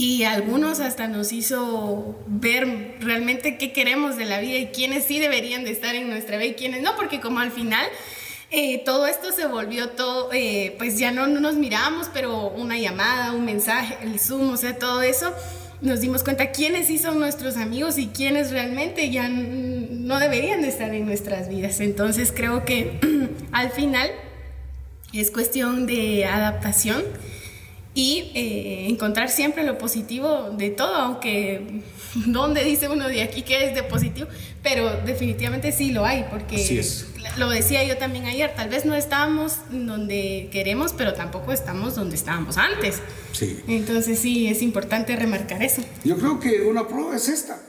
y 0.00 0.24
algunos 0.24 0.80
hasta 0.80 1.08
nos 1.08 1.30
hizo 1.30 2.18
ver 2.26 2.96
realmente 3.00 3.58
qué 3.58 3.70
queremos 3.70 4.16
de 4.16 4.24
la 4.24 4.40
vida 4.40 4.56
y 4.56 4.68
quiénes 4.68 5.04
sí 5.04 5.18
deberían 5.18 5.62
de 5.62 5.72
estar 5.72 5.94
en 5.94 6.08
nuestra 6.08 6.38
vida 6.38 6.52
y 6.52 6.54
quiénes 6.54 6.80
no, 6.80 6.96
porque 6.96 7.20
como 7.20 7.40
al 7.40 7.50
final 7.50 7.86
eh, 8.50 8.82
todo 8.86 9.06
esto 9.06 9.30
se 9.30 9.44
volvió 9.44 9.90
todo, 9.90 10.30
eh, 10.32 10.74
pues 10.78 10.98
ya 10.98 11.12
no, 11.12 11.26
no 11.26 11.38
nos 11.40 11.56
miramos, 11.56 12.08
pero 12.14 12.48
una 12.48 12.78
llamada, 12.78 13.32
un 13.32 13.44
mensaje, 13.44 13.98
el 14.00 14.18
Zoom, 14.18 14.48
o 14.48 14.56
sea, 14.56 14.78
todo 14.78 15.02
eso, 15.02 15.34
nos 15.82 16.00
dimos 16.00 16.24
cuenta 16.24 16.50
quiénes 16.50 16.86
sí 16.86 16.96
son 16.96 17.18
nuestros 17.18 17.58
amigos 17.58 17.98
y 17.98 18.06
quiénes 18.06 18.52
realmente 18.52 19.10
ya 19.10 19.28
no 19.28 20.18
deberían 20.18 20.62
de 20.62 20.68
estar 20.68 20.94
en 20.94 21.04
nuestras 21.04 21.50
vidas. 21.50 21.78
Entonces 21.78 22.32
creo 22.34 22.64
que 22.64 23.00
al 23.52 23.70
final 23.70 24.10
es 25.12 25.30
cuestión 25.30 25.86
de 25.86 26.24
adaptación 26.24 27.02
y 28.00 28.32
eh, 28.34 28.86
encontrar 28.88 29.28
siempre 29.28 29.62
lo 29.62 29.76
positivo 29.76 30.54
de 30.56 30.70
todo, 30.70 30.94
aunque 30.94 31.82
donde 32.14 32.64
dice 32.64 32.88
uno 32.88 33.06
de 33.06 33.20
aquí 33.22 33.42
que 33.42 33.66
es 33.66 33.74
de 33.74 33.82
positivo, 33.82 34.26
pero 34.62 34.90
definitivamente 35.04 35.70
sí 35.70 35.92
lo 35.92 36.06
hay, 36.06 36.24
porque 36.30 36.82
lo 37.36 37.50
decía 37.50 37.84
yo 37.84 37.98
también 37.98 38.24
ayer, 38.24 38.54
tal 38.56 38.70
vez 38.70 38.86
no 38.86 38.94
estábamos 38.94 39.56
donde 39.70 40.48
queremos, 40.50 40.94
pero 40.96 41.12
tampoco 41.12 41.52
estamos 41.52 41.94
donde 41.94 42.16
estábamos 42.16 42.56
antes. 42.56 43.02
Sí. 43.32 43.60
Entonces 43.68 44.18
sí, 44.18 44.46
es 44.46 44.62
importante 44.62 45.14
remarcar 45.14 45.62
eso. 45.62 45.82
Yo 46.02 46.16
creo 46.16 46.40
que 46.40 46.62
una 46.62 46.88
prueba 46.88 47.14
es 47.14 47.28
esta, 47.28 47.60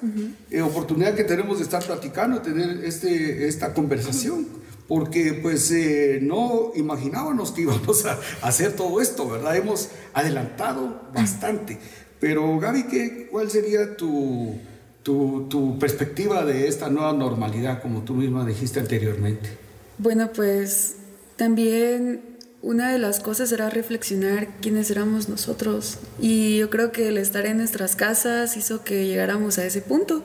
eh, 0.50 0.62
oportunidad 0.62 1.14
que 1.14 1.26
tenemos 1.26 1.58
de 1.58 1.66
estar 1.66 1.84
platicando, 1.84 2.42
tener 2.42 2.86
este, 2.86 3.50
esta 3.50 3.74
conversación 3.74 4.48
porque 4.92 5.40
pues 5.42 5.72
eh, 5.72 6.20
no 6.22 6.74
imaginábamos 6.76 7.54
que 7.54 7.62
íbamos 7.62 8.06
a 8.06 8.20
hacer 8.42 8.74
todo 8.74 9.00
esto, 9.00 9.30
¿verdad? 9.30 9.56
Hemos 9.56 9.88
adelantado 10.14 11.04
bastante. 11.16 11.80
Pero 12.20 12.60
Gaby, 12.60 12.88
¿qué, 12.88 13.30
¿cuál 13.32 13.50
sería 13.50 13.96
tu, 13.96 14.60
tu, 15.02 15.48
tu, 15.50 15.80
perspectiva 15.80 16.44
de 16.44 16.68
esta 16.68 16.90
nueva 16.90 17.14
normalidad, 17.14 17.82
como 17.82 18.02
tú 18.02 18.16
misma 18.16 18.46
dijiste 18.46 18.82
anteriormente? 18.82 19.52
Bueno, 19.98 20.30
pues 20.34 20.98
también 21.38 22.38
una 22.62 22.92
de 22.92 23.00
las 23.00 23.22
cosas 23.22 23.50
era 23.54 23.70
reflexionar 23.70 24.58
quiénes 24.60 24.92
éramos 24.92 25.30
nosotros. 25.30 26.00
Y 26.20 26.58
yo 26.58 26.70
creo 26.70 26.92
que 26.92 27.08
el 27.08 27.18
estar 27.18 27.46
en 27.46 27.60
nuestras 27.60 27.96
casas 27.96 28.58
hizo 28.58 28.84
que 28.84 29.08
llegáramos 29.08 29.58
a 29.58 29.66
ese 29.66 29.82
punto 29.82 30.22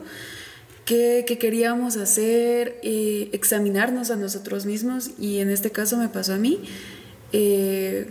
qué, 0.87 1.37
queríamos 1.39 1.97
hacer, 1.97 2.79
eh, 2.81 3.29
examinarnos 3.33 4.09
a 4.09 4.15
nosotros 4.15 4.65
mismos 4.65 5.11
y 5.19 5.39
en 5.39 5.49
este 5.49 5.69
caso 5.69 5.97
me 5.97 6.07
pasó 6.07 6.33
a 6.33 6.37
mí. 6.37 6.61
Eh, 7.33 8.07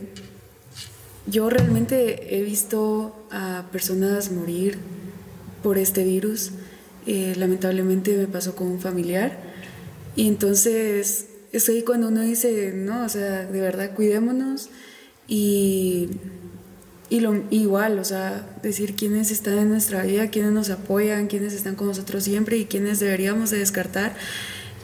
yo 1.26 1.48
realmente 1.48 2.36
he 2.36 2.42
visto 2.42 3.26
a 3.30 3.64
personas 3.72 4.30
morir 4.30 4.78
por 5.62 5.78
este 5.78 6.04
virus. 6.04 6.52
Eh, 7.06 7.34
lamentablemente 7.36 8.14
me 8.14 8.26
pasó 8.26 8.54
con 8.54 8.68
un 8.68 8.80
familiar. 8.80 9.38
Y 10.14 10.28
entonces 10.28 11.28
es 11.52 11.68
ahí 11.70 11.82
cuando 11.82 12.08
uno 12.08 12.20
dice, 12.20 12.72
no, 12.74 13.06
o 13.06 13.08
sea, 13.08 13.46
de 13.46 13.60
verdad 13.60 13.94
cuidémonos 13.94 14.68
y 15.26 16.10
y 17.08 17.20
lo, 17.20 17.44
igual, 17.50 17.98
o 17.98 18.04
sea, 18.04 18.46
decir 18.62 18.96
quiénes 18.96 19.30
están 19.30 19.58
en 19.58 19.70
nuestra 19.70 20.02
vida, 20.02 20.28
quiénes 20.28 20.52
nos 20.52 20.70
apoyan, 20.70 21.28
quiénes 21.28 21.52
están 21.52 21.76
con 21.76 21.86
nosotros 21.86 22.24
siempre 22.24 22.56
y 22.56 22.64
quiénes 22.64 22.98
deberíamos 22.98 23.50
de 23.50 23.58
descartar. 23.58 24.16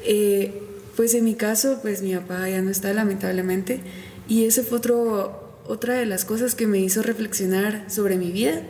Eh, 0.04 0.62
pues 0.96 1.14
en 1.14 1.24
mi 1.24 1.34
caso, 1.34 1.80
pues 1.82 2.02
mi 2.02 2.14
papá 2.14 2.48
ya 2.48 2.60
no 2.60 2.70
está 2.70 2.92
lamentablemente 2.92 3.80
y 4.28 4.44
ese 4.44 4.62
fue 4.62 4.78
otro, 4.78 5.58
otra 5.66 5.94
de 5.94 6.06
las 6.06 6.24
cosas 6.24 6.54
que 6.54 6.66
me 6.66 6.78
hizo 6.78 7.02
reflexionar 7.02 7.90
sobre 7.90 8.16
mi 8.16 8.30
vida 8.30 8.62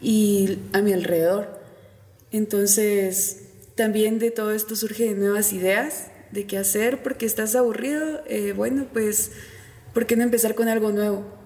y 0.00 0.58
a 0.72 0.80
mi 0.80 0.92
alrededor. 0.92 1.60
Entonces, 2.32 3.42
también 3.74 4.18
de 4.18 4.30
todo 4.30 4.52
esto 4.52 4.76
surgen 4.76 5.18
nuevas 5.18 5.52
ideas 5.52 6.06
de 6.30 6.46
qué 6.46 6.56
hacer 6.56 7.02
porque 7.02 7.26
estás 7.26 7.54
aburrido. 7.56 8.22
Eh, 8.26 8.52
bueno, 8.56 8.86
pues, 8.92 9.32
¿por 9.92 10.06
qué 10.06 10.16
no 10.16 10.22
empezar 10.22 10.54
con 10.54 10.68
algo 10.68 10.92
nuevo? 10.92 11.39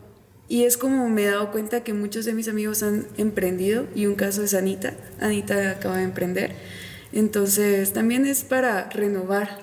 Y 0.49 0.65
es 0.65 0.77
como 0.77 1.09
me 1.09 1.25
he 1.25 1.27
dado 1.27 1.51
cuenta 1.51 1.83
que 1.83 1.95
muchos 1.95 2.25
de 2.27 2.35
mis 2.35 2.49
amigos 2.49 2.83
han 2.83 3.07
emprendido 3.17 3.87
y 3.95 4.07
un 4.07 4.15
caso 4.15 4.43
es 4.43 4.55
Anita. 4.55 4.95
Anita 5.21 5.71
acaba 5.71 5.97
de 5.97 6.05
emprender. 6.05 6.55
Entonces 7.13 7.93
también 7.93 8.27
es 8.27 8.45
para 8.45 8.91
renovar, 8.91 9.59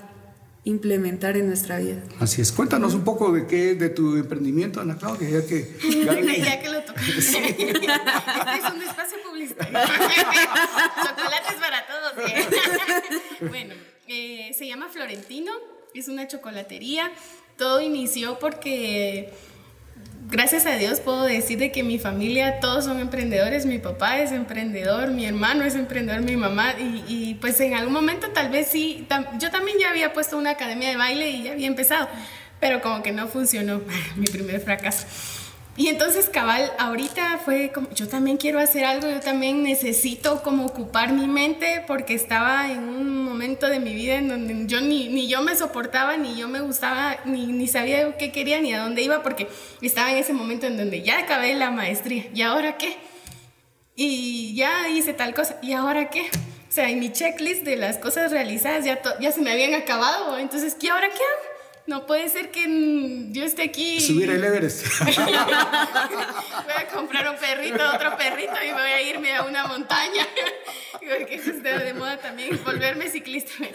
implementar 0.63 1.37
en 1.37 1.47
nuestra 1.47 1.79
vida. 1.79 2.01
Así 2.19 2.41
es. 2.41 2.51
Cuéntanos 2.51 2.93
un 2.93 3.03
poco 3.03 3.31
de 3.31 3.45
qué, 3.45 3.75
de 3.75 3.89
tu 3.89 4.15
emprendimiento, 4.15 4.81
Ana 4.81 4.97
Claudia, 4.97 5.29
ya 5.29 5.45
que... 5.45 5.77
ya 6.43 6.61
que 6.61 6.69
lo 6.69 6.81
tocaste. 6.81 7.11
este 7.21 7.77
es 7.77 8.73
un 8.73 8.81
espacio 8.81 9.17
publicitario. 9.27 9.79
Chocolates 11.03 11.55
para 11.59 11.85
todos. 11.85 12.29
¿eh? 12.29 12.47
bueno, 13.49 13.75
eh, 14.07 14.51
se 14.57 14.65
llama 14.65 14.87
Florentino, 14.89 15.51
es 15.93 16.07
una 16.07 16.27
chocolatería. 16.27 17.11
Todo 17.57 17.81
inició 17.81 18.39
porque 18.39 19.31
gracias 20.29 20.65
a 20.65 20.75
Dios 20.75 20.99
puedo 20.99 21.23
decir 21.23 21.57
de 21.57 21.71
que 21.71 21.83
mi 21.83 21.99
familia 21.99 22.59
todos 22.59 22.85
son 22.85 22.99
emprendedores, 22.99 23.65
mi 23.65 23.79
papá 23.79 24.19
es 24.19 24.31
emprendedor, 24.31 25.09
mi 25.11 25.25
hermano 25.25 25.63
es 25.63 25.75
emprendedor, 25.75 26.21
mi 26.21 26.35
mamá 26.35 26.73
y, 26.79 27.35
pues 27.41 27.59
en 27.59 27.73
algún 27.73 27.93
momento 27.93 28.29
tal 28.29 28.49
vez 28.49 28.67
sí, 28.67 29.07
yo 29.39 29.51
también 29.51 29.77
ya 29.79 29.89
había 29.89 30.13
puesto 30.13 30.37
una 30.37 30.51
academia 30.51 30.89
de 30.89 30.97
baile 30.97 31.29
y 31.29 31.43
ya 31.43 31.53
había 31.53 31.67
empezado, 31.67 32.07
pero 32.59 32.81
como 32.81 33.01
que 33.01 33.11
no 33.11 33.27
funcionó, 33.27 33.81
mi 34.15 34.25
primer 34.25 34.61
fracaso. 34.61 35.07
Y 35.77 35.87
entonces 35.87 36.27
cabal, 36.27 36.71
ahorita 36.77 37.39
fue 37.45 37.71
como, 37.71 37.89
yo 37.91 38.07
también 38.09 38.35
quiero 38.35 38.59
hacer 38.59 38.83
algo, 38.83 39.09
yo 39.09 39.21
también 39.21 39.63
necesito 39.63 40.43
como 40.43 40.65
ocupar 40.65 41.13
mi 41.13 41.27
mente 41.27 41.83
porque 41.87 42.13
estaba 42.13 42.69
en 42.69 42.79
un 42.79 43.23
momento 43.23 43.67
de 43.67 43.79
mi 43.79 43.93
vida 43.93 44.15
en 44.15 44.27
donde 44.27 44.67
yo 44.67 44.81
ni, 44.81 45.07
ni 45.07 45.29
yo 45.29 45.41
me 45.41 45.55
soportaba, 45.55 46.17
ni 46.17 46.35
yo 46.35 46.49
me 46.49 46.59
gustaba, 46.59 47.17
ni, 47.23 47.45
ni 47.47 47.67
sabía 47.67 48.17
qué 48.17 48.33
quería, 48.33 48.59
ni 48.59 48.73
a 48.73 48.83
dónde 48.83 49.01
iba, 49.01 49.23
porque 49.23 49.47
estaba 49.81 50.11
en 50.11 50.17
ese 50.17 50.33
momento 50.33 50.67
en 50.67 50.75
donde 50.75 51.03
ya 51.03 51.19
acabé 51.19 51.55
la 51.55 51.71
maestría, 51.71 52.25
¿y 52.33 52.41
ahora 52.41 52.77
qué? 52.77 52.97
Y 53.95 54.53
ya 54.55 54.89
hice 54.89 55.13
tal 55.13 55.33
cosa, 55.33 55.57
¿y 55.61 55.71
ahora 55.71 56.09
qué? 56.09 56.29
O 56.69 56.73
sea, 56.73 56.89
en 56.89 56.99
mi 56.99 57.11
checklist 57.11 57.63
de 57.63 57.77
las 57.77 57.97
cosas 57.97 58.31
realizadas 58.31 58.83
ya, 58.83 59.01
ya 59.21 59.31
se 59.31 59.41
me 59.41 59.51
habían 59.51 59.73
acabado, 59.73 60.37
entonces, 60.37 60.75
¿qué 60.75 60.89
ahora 60.89 61.07
qué? 61.09 61.50
No 61.87 62.05
puede 62.05 62.29
ser 62.29 62.51
que 62.51 62.65
yo 63.31 63.43
esté 63.43 63.63
aquí. 63.63 63.99
Subir 63.99 64.29
el 64.29 64.43
Everest. 64.43 64.85
voy 65.05 65.13
a 66.77 66.87
comprar 66.93 67.29
un 67.29 67.37
perrito, 67.37 67.83
otro 67.93 68.15
perrito 68.17 68.53
y 68.65 68.71
voy 68.71 68.81
a 68.81 69.01
irme 69.01 69.35
a 69.35 69.43
una 69.43 69.65
montaña. 69.67 70.27
Porque 70.93 71.35
eso 71.35 71.51
está 71.51 71.79
de 71.79 71.93
moda 71.93 72.17
también, 72.17 72.59
volverme 72.63 73.09
ciclista. 73.09 73.51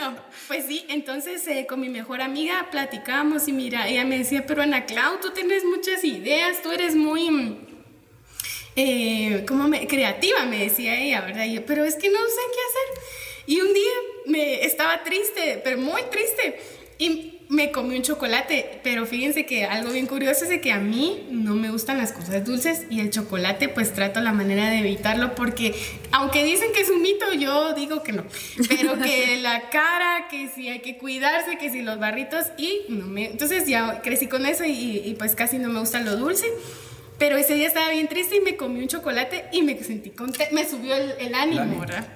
no, 0.00 0.16
pues 0.48 0.64
sí, 0.66 0.86
entonces 0.88 1.46
eh, 1.46 1.66
con 1.68 1.80
mi 1.80 1.90
mejor 1.90 2.22
amiga 2.22 2.68
platicamos 2.70 3.46
y 3.48 3.52
mira, 3.52 3.86
ella 3.88 4.04
me 4.04 4.18
decía, 4.18 4.46
pero 4.46 4.62
Ana 4.62 4.86
Clau, 4.86 5.20
tú 5.20 5.32
tienes 5.32 5.64
muchas 5.64 6.02
ideas, 6.04 6.62
tú 6.62 6.72
eres 6.72 6.94
muy... 6.96 7.58
Eh, 8.74 9.44
como 9.46 9.68
me, 9.68 9.86
creativa, 9.86 10.44
me 10.44 10.58
decía 10.58 10.98
ella, 10.98 11.20
¿verdad? 11.22 11.44
Y 11.44 11.54
yo, 11.54 11.66
pero 11.66 11.84
es 11.84 11.96
que 11.96 12.10
no 12.10 12.18
sé 12.18 12.40
qué 12.52 12.60
hacer. 12.60 13.04
Y 13.46 13.60
un 13.60 13.72
día 13.72 13.92
me 14.26 14.64
estaba 14.64 15.02
triste, 15.02 15.60
pero 15.62 15.78
muy 15.78 16.02
triste. 16.10 16.60
Y 16.98 17.36
me 17.48 17.70
comí 17.70 17.96
un 17.96 18.02
chocolate, 18.02 18.80
pero 18.82 19.06
fíjense 19.06 19.46
que 19.46 19.64
algo 19.64 19.92
bien 19.92 20.06
curioso 20.06 20.44
es 20.44 20.50
de 20.50 20.60
que 20.60 20.72
a 20.72 20.78
mí 20.78 21.28
no 21.30 21.54
me 21.54 21.70
gustan 21.70 21.98
las 21.98 22.12
cosas 22.12 22.44
dulces 22.44 22.86
y 22.90 23.00
el 23.00 23.10
chocolate 23.10 23.68
pues 23.68 23.92
trato 23.92 24.20
la 24.20 24.32
manera 24.32 24.68
de 24.68 24.78
evitarlo 24.78 25.34
porque 25.34 25.74
aunque 26.10 26.42
dicen 26.42 26.72
que 26.72 26.80
es 26.80 26.90
un 26.90 27.02
mito, 27.02 27.32
yo 27.34 27.74
digo 27.74 28.02
que 28.02 28.12
no, 28.12 28.24
pero 28.68 28.98
que 28.98 29.36
la 29.42 29.68
cara, 29.70 30.26
que 30.28 30.48
si 30.48 30.68
hay 30.68 30.80
que 30.80 30.98
cuidarse, 30.98 31.56
que 31.58 31.70
si 31.70 31.82
los 31.82 32.00
barritos 32.00 32.46
y 32.58 32.80
no 32.88 33.06
me... 33.06 33.26
Entonces 33.26 33.66
ya 33.66 34.00
crecí 34.02 34.26
con 34.26 34.44
eso 34.44 34.64
y, 34.66 35.14
pues 35.18 35.34
casi 35.36 35.58
no 35.58 35.68
me 35.68 35.80
gusta 35.80 36.00
lo 36.00 36.16
dulce. 36.16 36.46
Pero 37.18 37.38
ese 37.38 37.54
día 37.54 37.66
estaba 37.66 37.90
bien 37.90 38.08
triste 38.08 38.36
y 38.36 38.40
me 38.40 38.56
comí 38.56 38.80
un 38.80 38.88
chocolate 38.88 39.46
y 39.50 39.62
me 39.62 39.82
sentí 39.82 40.10
contenta, 40.10 40.52
me 40.54 40.68
subió 40.68 40.94
el, 40.94 41.14
el 41.18 41.34
ánimo, 41.34 41.80
¿verdad? 41.80 42.06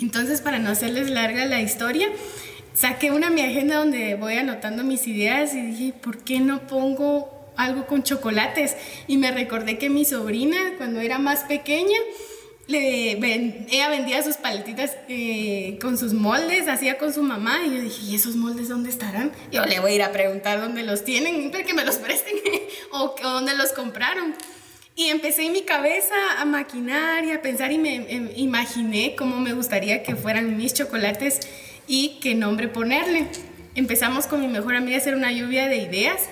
Entonces, 0.00 0.40
para 0.40 0.58
no 0.58 0.70
hacerles 0.70 1.10
larga 1.10 1.46
la 1.46 1.60
historia, 1.60 2.08
saqué 2.74 3.10
una 3.10 3.30
mi 3.30 3.40
agenda 3.40 3.76
donde 3.76 4.14
voy 4.14 4.34
anotando 4.34 4.84
mis 4.84 5.06
ideas 5.06 5.54
y 5.54 5.62
dije, 5.62 5.94
¿por 6.00 6.18
qué 6.18 6.40
no 6.40 6.66
pongo 6.66 7.52
algo 7.56 7.86
con 7.86 8.02
chocolates? 8.02 8.76
Y 9.06 9.16
me 9.16 9.30
recordé 9.30 9.78
que 9.78 9.88
mi 9.88 10.04
sobrina, 10.04 10.58
cuando 10.76 11.00
era 11.00 11.18
más 11.18 11.44
pequeña, 11.44 11.98
le 12.66 13.12
ella 13.70 13.88
vendía 13.88 14.22
sus 14.22 14.36
paletitas 14.36 14.96
eh, 15.08 15.78
con 15.80 15.96
sus 15.96 16.12
moldes, 16.12 16.68
hacía 16.68 16.98
con 16.98 17.12
su 17.12 17.22
mamá. 17.22 17.60
Y 17.64 17.76
yo 17.76 17.80
dije, 17.80 18.02
¿y 18.02 18.14
esos 18.16 18.34
moldes 18.36 18.68
dónde 18.68 18.90
estarán? 18.90 19.32
Yo 19.52 19.64
le 19.64 19.80
voy 19.80 19.92
a 19.92 19.94
ir 19.94 20.02
a 20.02 20.12
preguntar 20.12 20.60
dónde 20.60 20.82
los 20.82 21.04
tienen, 21.04 21.50
para 21.50 21.64
que 21.64 21.74
me 21.74 21.84
los 21.84 21.96
presten 21.96 22.34
o, 22.92 23.14
dónde 23.22 23.54
los 23.54 23.72
compraron. 23.72 24.34
Y 24.98 25.10
empecé 25.10 25.44
en 25.44 25.52
mi 25.52 25.60
cabeza 25.60 26.14
a 26.38 26.46
maquinar 26.46 27.22
y 27.26 27.30
a 27.30 27.42
pensar 27.42 27.70
y 27.70 27.76
me 27.76 27.96
em, 28.10 28.30
imaginé 28.34 29.14
cómo 29.14 29.38
me 29.38 29.52
gustaría 29.52 30.02
que 30.02 30.16
fueran 30.16 30.56
mis 30.56 30.72
chocolates 30.72 31.40
y 31.86 32.18
qué 32.22 32.34
nombre 32.34 32.68
ponerle. 32.68 33.26
Empezamos 33.74 34.26
con 34.26 34.40
mi 34.40 34.48
mejor 34.48 34.74
amiga 34.74 34.96
a 34.96 35.00
hacer 35.00 35.14
una 35.14 35.30
lluvia 35.30 35.68
de 35.68 35.76
ideas 35.76 36.22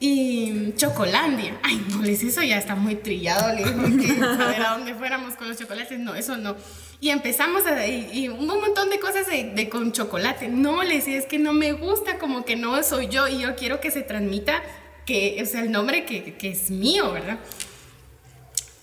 y 0.00 0.72
Chocolandia. 0.74 1.56
Ay, 1.62 1.86
no, 1.90 2.02
les 2.02 2.24
eso 2.24 2.42
ya 2.42 2.58
está 2.58 2.74
muy 2.74 2.96
trillado, 2.96 3.54
le 3.54 3.62
digo, 3.62 4.26
a 4.26 4.36
ver 4.48 4.60
a 4.60 4.70
dónde 4.72 4.92
fuéramos 4.96 5.36
con 5.36 5.48
los 5.48 5.56
chocolates. 5.56 6.00
No, 6.00 6.16
eso 6.16 6.36
no. 6.36 6.56
Y 7.00 7.10
empezamos 7.10 7.64
a, 7.64 7.86
y, 7.86 8.28
un 8.28 8.44
montón 8.44 8.90
de 8.90 8.98
cosas 8.98 9.28
de, 9.28 9.68
con 9.68 9.92
chocolate. 9.92 10.48
No, 10.48 10.82
les 10.82 11.06
es 11.06 11.26
que 11.26 11.38
no 11.38 11.52
me 11.52 11.74
gusta, 11.74 12.18
como 12.18 12.44
que 12.44 12.56
no 12.56 12.82
soy 12.82 13.06
yo 13.06 13.28
y 13.28 13.38
yo 13.42 13.54
quiero 13.54 13.80
que 13.80 13.92
se 13.92 14.02
transmita 14.02 14.64
que 15.06 15.38
es 15.40 15.54
el 15.54 15.70
nombre 15.70 16.04
que, 16.04 16.34
que 16.34 16.50
es 16.50 16.70
mío, 16.70 17.12
¿verdad? 17.12 17.38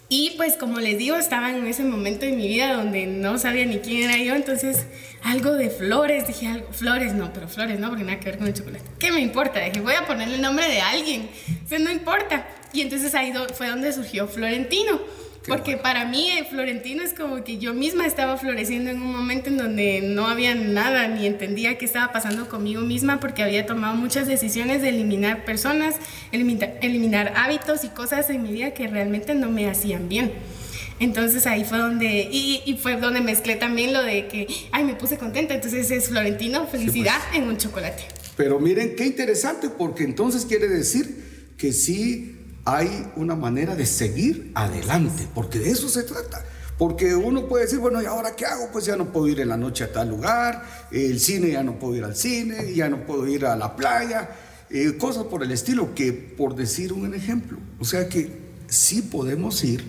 Y 0.10 0.36
pues 0.38 0.56
como 0.56 0.80
les 0.80 0.98
digo, 0.98 1.18
estaba 1.18 1.52
en 1.52 1.68
ese 1.68 1.84
momento 1.84 2.26
de 2.26 2.32
mi 2.32 2.48
vida 2.48 2.74
donde 2.74 3.06
no 3.08 3.38
sabía 3.38 3.66
ni 3.66 3.80
quién 3.80 4.10
era 4.10 4.18
yo, 4.18 4.36
entonces 4.36 4.86
algo 5.22 5.54
de 5.54 5.70
flores, 5.70 6.28
dije 6.28 6.48
algo, 6.48 6.72
flores 6.72 7.14
no, 7.14 7.34
pero 7.34 7.50
flores 7.50 7.78
no, 7.80 7.90
porque 7.90 8.06
nada 8.06 8.20
que 8.20 8.26
ver 8.26 8.38
con 8.38 8.48
el 8.48 8.54
chocolate. 8.54 8.86
¿Qué 9.00 9.12
me 9.12 9.20
importa? 9.20 9.60
Dije, 9.60 9.82
voy 9.82 9.96
a 9.96 10.06
ponerle 10.06 10.36
el 10.36 10.42
nombre 10.42 10.68
de 10.70 10.80
alguien, 10.80 11.30
o 11.70 11.80
no 11.80 11.92
importa. 11.92 12.48
Y 12.72 12.82
entonces 12.82 13.14
ahí 13.16 13.34
fue 13.54 13.68
donde 13.68 13.92
surgió 13.92 14.28
Florentino 14.28 15.02
porque 15.48 15.78
para 15.78 16.06
mí 16.06 16.30
eh, 16.32 16.46
Florentino 16.50 17.04
es 17.04 17.14
como 17.14 17.44
que 17.44 17.58
yo 17.58 17.74
misma 17.74 18.06
estaba 18.06 18.38
floreciendo 18.38 18.90
en 18.92 19.02
un 19.02 19.12
momento 19.12 19.50
en 19.50 19.58
donde 19.58 20.02
no 20.02 20.28
había 20.28 20.56
nada 20.56 21.08
ni 21.08 21.26
entendía 21.26 21.78
qué 21.78 21.86
estaba 21.86 22.12
pasando 22.12 22.50
conmigo 22.50 22.82
misma 22.82 23.20
porque 23.20 23.44
había 23.44 23.66
tomado 23.66 23.96
muchas 23.96 24.28
decisiones 24.28 24.82
de 24.82 24.90
eliminar 24.90 25.46
personas, 25.46 25.96
eliminar, 26.32 26.78
eliminar 26.82 27.34
hábitos 27.36 27.84
y 27.84 27.90
cosas 27.90 28.30
en 28.30 28.44
mi 28.44 28.52
vida 28.52 28.72
que 28.72 28.88
realmente 28.88 29.36
no 29.36 29.50
me 29.50 29.70
hacían 29.70 30.10
bien. 30.10 30.34
Entonces 31.00 31.46
ahí 31.46 31.64
fue 31.64 31.78
donde, 31.78 32.28
y, 32.32 32.64
y, 32.66 32.78
fue 32.78 32.96
donde 32.96 33.22
mezclé 33.22 33.56
también 33.56 33.94
lo 33.94 34.02
de 34.02 34.28
que, 34.28 34.48
ay, 34.72 34.84
me 34.84 34.96
puse 34.96 35.18
contenta, 35.18 35.54
entonces 35.54 35.92
es 35.92 36.10
Florentino, 36.10 36.66
felicidad 36.66 37.20
pues. 37.30 37.42
en 37.42 37.48
un 37.48 37.58
chocolate. 37.58 38.04
Pero 38.36 38.60
miren 38.60 38.96
qué 38.96 39.06
interesante, 39.06 39.70
porque 39.70 40.04
entonces 40.04 40.46
quiere 40.46 40.68
decir 40.68 41.54
que 41.58 41.72
sí 41.72 42.37
hay 42.68 43.10
una 43.16 43.34
manera 43.34 43.76
de 43.78 43.86
seguir 43.86 44.52
adelante, 44.54 45.26
porque 45.34 45.58
de 45.58 45.70
eso 45.70 45.88
se 45.88 46.04
trata. 46.04 46.44
Porque 46.78 47.16
uno 47.16 47.48
puede 47.48 47.64
decir, 47.64 47.80
bueno, 47.80 48.02
¿y 48.02 48.06
ahora 48.06 48.36
qué 48.36 48.46
hago? 48.46 48.70
Pues 48.74 48.84
ya 48.84 48.98
no 48.98 49.06
puedo 49.14 49.30
ir 49.30 49.40
en 49.40 49.48
la 49.48 49.56
noche 49.56 49.86
a 49.86 49.92
tal 49.94 50.10
lugar, 50.10 50.64
el 50.92 51.18
cine 51.22 51.50
ya 51.52 51.64
no 51.64 51.80
puedo 51.80 51.96
ir 51.96 52.04
al 52.04 52.18
cine, 52.18 52.74
ya 52.74 52.90
no 52.90 53.06
puedo 53.06 53.26
ir 53.26 53.46
a 53.46 53.56
la 53.56 53.78
playa, 53.78 54.32
eh, 54.70 54.98
cosas 54.98 55.24
por 55.24 55.44
el 55.44 55.52
estilo, 55.52 55.96
que 55.96 56.12
por 56.12 56.58
decir 56.58 56.92
un 56.92 57.16
ejemplo. 57.16 57.58
O 57.80 57.86
sea 57.86 58.10
que 58.10 58.38
sí 58.68 59.02
podemos 59.02 59.64
ir, 59.64 59.86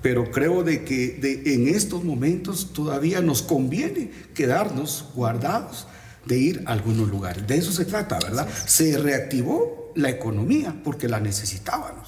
pero 0.00 0.30
creo 0.30 0.62
de 0.62 0.84
que 0.84 1.18
de, 1.20 1.54
en 1.54 1.66
estos 1.66 2.04
momentos 2.04 2.72
todavía 2.72 3.20
nos 3.20 3.42
conviene 3.42 4.12
quedarnos 4.32 5.08
guardados 5.16 5.88
de 6.24 6.38
ir 6.38 6.62
a 6.66 6.72
algunos 6.72 7.08
lugares. 7.08 7.48
De 7.48 7.56
eso 7.56 7.72
se 7.72 7.84
trata, 7.84 8.20
¿verdad? 8.20 8.48
Se 8.64 8.96
reactivó 8.96 9.82
la 9.94 10.10
economía 10.10 10.74
porque 10.84 11.08
la 11.08 11.20
necesitábamos, 11.20 12.01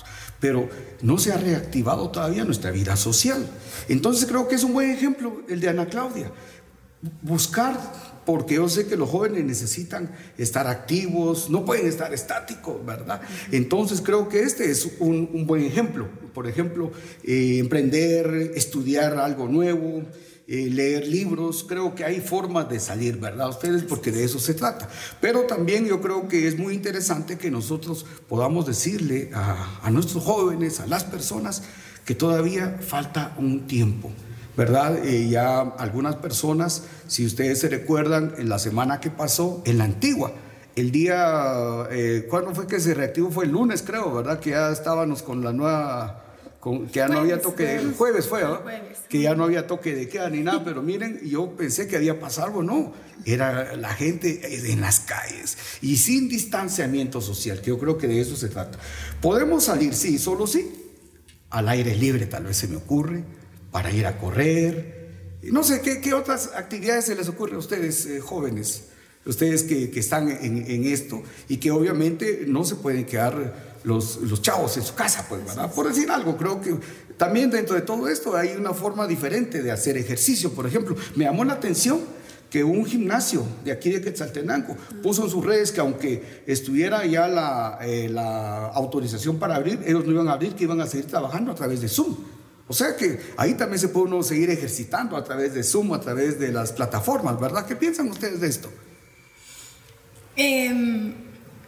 pero 0.45 0.69
no 1.01 1.17
se 1.17 1.33
ha 1.33 1.39
reactivado 1.39 2.11
todavía 2.11 2.45
nuestra 2.45 2.71
vida 2.71 2.97
social. 2.97 3.49
Entonces 3.89 4.27
creo 4.27 4.47
que 4.47 4.57
es 4.57 4.63
un 4.63 4.75
buen 4.75 4.91
ejemplo 4.91 5.41
el 5.49 5.59
de 5.59 5.71
Ana 5.71 5.87
Claudia. 5.87 6.31
Buscar, 7.23 7.81
porque 8.27 8.57
yo 8.57 8.69
sé 8.69 8.87
que 8.87 8.95
los 8.95 9.09
jóvenes 9.09 9.43
necesitan 9.43 10.15
estar 10.37 10.67
activos, 10.67 11.49
no 11.49 11.65
pueden 11.65 11.87
estar 11.87 12.13
estáticos, 12.13 12.85
¿verdad? 12.85 13.23
Entonces 13.53 14.03
creo 14.03 14.29
que 14.29 14.43
este 14.43 14.71
es 14.71 14.87
un, 14.99 15.47
buen 15.47 15.63
ejemplo. 15.65 16.09
Por 16.35 16.47
ejemplo, 16.47 16.93
eh, 17.23 17.57
emprender, 17.59 18.53
estudiar 18.55 19.17
algo 19.17 19.49
nuevo, 19.49 20.03
eh, 20.47 20.69
leer 20.71 21.07
libros, 21.07 21.65
creo 21.67 21.95
que 21.95 22.05
hay 22.05 22.21
formas 22.21 22.69
de 22.69 22.79
salir, 22.79 23.17
¿verdad? 23.17 23.49
Ustedes, 23.49 23.83
porque 23.83 24.13
de 24.13 24.25
eso 24.25 24.39
se 24.39 24.53
trata. 24.53 24.89
Pero 25.19 25.45
también 25.45 25.87
yo 25.87 26.03
creo 26.03 26.29
que 26.29 26.47
es 26.47 26.59
muy 26.59 26.75
interesante 26.75 27.39
que 27.39 27.51
nosotros 27.51 28.05
podamos 28.29 28.67
decirle 28.67 29.31
a, 29.33 29.91
nuestros 29.91 30.23
jóvenes, 30.23 30.81
a 30.81 30.87
las 30.87 31.05
personas, 31.05 31.63
que 32.05 32.15
todavía 32.15 32.79
falta 32.87 33.35
un 33.39 33.67
tiempo. 33.67 34.11
¿verdad? 34.55 35.05
Eh, 35.05 35.29
ya 35.29 35.61
algunas 35.61 36.17
personas, 36.17 36.85
si 37.09 37.25
ustedes 37.25 37.61
se 37.61 37.69
recuerdan, 37.69 38.35
en 38.37 38.49
la 38.51 38.59
semana 38.59 39.01
que 39.01 39.11
pasó, 39.11 39.63
en 39.65 39.79
la 39.79 39.85
antigua, 39.85 40.33
el 40.77 40.91
día, 40.91 41.87
eh, 41.91 42.27
¿cuándo 42.29 42.55
fue 42.55 42.67
que 42.67 42.81
se 42.81 42.95
reactivó? 42.95 43.31
Fue 43.31 43.45
el 43.47 43.53
lunes, 43.53 43.83
creo, 43.83 44.13
¿verdad? 44.13 44.41
Que 44.41 44.51
ya 44.51 44.71
estábamos 44.71 45.23
con 45.23 45.43
la 45.43 45.53
nueva 45.53 46.24
que 46.65 46.99
ya 46.99 47.09
no 47.09 47.19
había 47.19 47.41
toque 47.41 47.65
de 47.65 47.93
jueves. 47.93 48.27
fue, 48.27 48.43
que 49.09 49.21
ya 49.21 49.35
no 49.35 49.45
había 49.45 49.67
toque 49.67 49.95
de 49.95 50.09
queda 50.09 50.31
ni 50.31 50.41
nada, 50.41 50.65
pero 50.65 50.83
miren, 50.83 51.21
yo 51.23 51.51
pensé 51.51 51.87
que 51.87 51.97
había 51.97 52.19
pasado 52.19 52.47
algo, 52.47 52.63
no, 52.63 52.93
era 53.27 53.77
la 53.77 53.93
gente 53.93 54.71
en 54.71 54.81
las 54.81 55.01
calles 55.01 55.59
y 55.83 55.97
sin 55.97 56.29
distanciamiento 56.29 57.21
social, 57.21 57.61
que 57.61 57.69
yo 57.69 57.79
creo 57.79 57.99
que 57.99 58.07
de 58.07 58.21
eso 58.21 58.35
se 58.35 58.49
trata. 58.49 58.79
Podemos 59.21 59.65
salir, 59.65 59.95
sí, 59.95 60.19
solo 60.19 60.47
sí, 60.47 60.71
al 61.51 61.69
aire 61.69 61.95
libre 61.95 62.27
tal 62.27 62.45
vez 62.45 62.57
se 62.57 62.69
me 62.69 62.77
ocurre, 62.77 63.25
para 63.71 63.91
ir 63.91 64.07
a 64.07 64.17
correr, 64.17 64.95
no 65.43 65.63
sé, 65.63 65.83
¿qué, 65.83 66.15
otras 66.15 66.53
actividades 66.55 67.05
se 67.05 67.15
les 67.15 67.29
ocurre 67.29 67.57
a 67.57 67.59
ustedes, 67.59 68.07
eh, 68.07 68.21
jóvenes? 68.21 68.85
Ustedes 69.27 69.63
que, 69.63 69.91
están 69.99 70.31
en, 70.31 70.71
en 70.71 70.85
esto 70.85 71.23
y 71.49 71.57
que 71.57 71.71
obviamente 71.71 72.45
no 72.47 72.65
se 72.65 72.77
pueden 72.77 73.07
quedar 73.07 73.74
los, 73.85 74.43
chavos 74.43 74.77
en 74.77 74.83
su 74.83 74.95
casa, 74.95 75.27
pues, 75.29 75.45
¿verdad? 75.45 75.73
Por 75.73 75.87
decir 75.87 76.11
algo, 76.11 76.37
creo 76.37 76.61
que 76.61 76.75
también 77.17 77.51
dentro 77.51 77.77
de 77.77 77.83
todo 77.83 78.09
esto 78.09 78.37
hay 78.37 78.57
una 78.57 78.73
forma 78.73 79.07
diferente 79.07 79.63
de 79.63 79.71
hacer 79.71 79.97
ejercicio. 79.97 80.53
Por 80.53 80.67
ejemplo, 80.67 80.97
me 81.15 81.25
llamó 81.25 81.45
la 81.45 81.53
atención 81.55 82.01
que 82.51 82.65
un 82.65 82.87
gimnasio 82.87 83.45
de 83.65 83.73
aquí 83.73 83.91
de 83.91 84.01
Quetzaltenango 84.01 84.77
puso 85.03 85.25
en 85.25 85.31
sus 85.31 85.45
redes 85.45 85.73
que 85.73 85.81
aunque 85.81 86.43
estuviera 86.47 87.05
ya 87.05 87.29
la, 87.29 87.79
eh, 87.83 88.15
autorización 88.75 89.39
para 89.39 89.57
abrir, 89.57 89.81
ellos 89.85 90.05
no 90.07 90.13
iban 90.13 90.29
a 90.29 90.33
abrir, 90.33 90.55
que 90.55 90.65
iban 90.65 90.81
a 90.81 90.87
seguir 90.87 91.07
trabajando 91.07 91.53
a 91.53 91.55
través 91.55 91.81
de 91.81 91.89
Zoom. 91.89 92.17
O 92.67 92.73
sea 92.73 92.97
que 92.97 93.21
ahí 93.37 93.55
también 93.55 93.79
se 93.79 93.89
puede 93.89 94.07
uno 94.07 94.23
seguir 94.23 94.51
ejercitando 94.51 95.17
a 95.17 95.25
través 95.25 95.53
de 95.53 95.63
Zoom, 95.63 95.93
a 95.93 96.01
través 96.01 96.39
de 96.39 96.51
las 96.51 96.73
plataformas, 96.73 97.39
¿verdad? 97.39 97.67
¿Qué 97.67 97.77
piensan 97.77 98.09
ustedes 98.09 98.41
de 98.41 98.49
esto? 98.49 98.71
Em, 100.37 101.13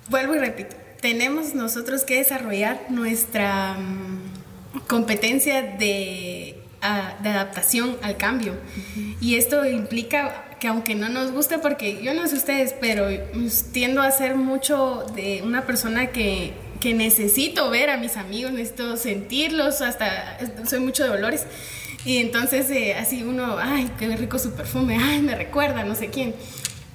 vuelvo 0.09 0.35
y 0.35 0.38
repito, 0.38 0.76
tenemos 1.00 1.54
nosotros 1.54 2.04
que 2.04 2.16
desarrollar 2.16 2.80
nuestra 2.88 3.74
mm, 3.74 4.80
competencia 4.87 5.62
de, 5.62 6.56
adaptación 6.80 7.96
al 8.02 8.16
cambio. 8.16 8.54
Y 9.20 9.35
esto 9.35 9.66
implica 9.66 10.44
que 10.61 10.68
aunque 10.68 10.94
no 10.94 11.09
nos 11.09 11.32
guste, 11.32 11.59
porque 11.59 12.00
yo 12.02 12.14
no 12.14 12.28
sé 12.28 12.37
ustedes, 12.37 12.74
pero 12.80 13.09
tiendo 13.72 14.02
a 14.02 14.11
ser 14.12 14.37
mucho 14.37 15.04
de 15.16 15.42
una 15.42 15.66
persona 15.66 16.09
que, 16.09 16.52
que 16.78 16.94
necesito 16.94 17.70
ver 17.70 17.90
a 17.90 17.96
mis 17.96 18.16
amigos, 18.16 18.52
necesito 18.52 18.96
sentirlos, 18.96 19.80
hasta 19.80 20.38
soy 20.68 20.78
mucho 20.78 21.02
de 21.02 21.11
olores. 21.11 21.46
Y 22.04 22.18
entonces 22.18 22.70
eh, 22.70 22.94
así 22.94 23.24
uno, 23.24 23.56
ay, 23.59 23.90
qué 23.98 24.14
rico 24.16 24.38
su 24.38 24.52
perfume, 24.52 24.96
ay, 25.02 25.20
me 25.22 25.35
recuerda, 25.35 25.82
no 25.82 25.96
sé 25.96 26.09
quién. 26.09 26.35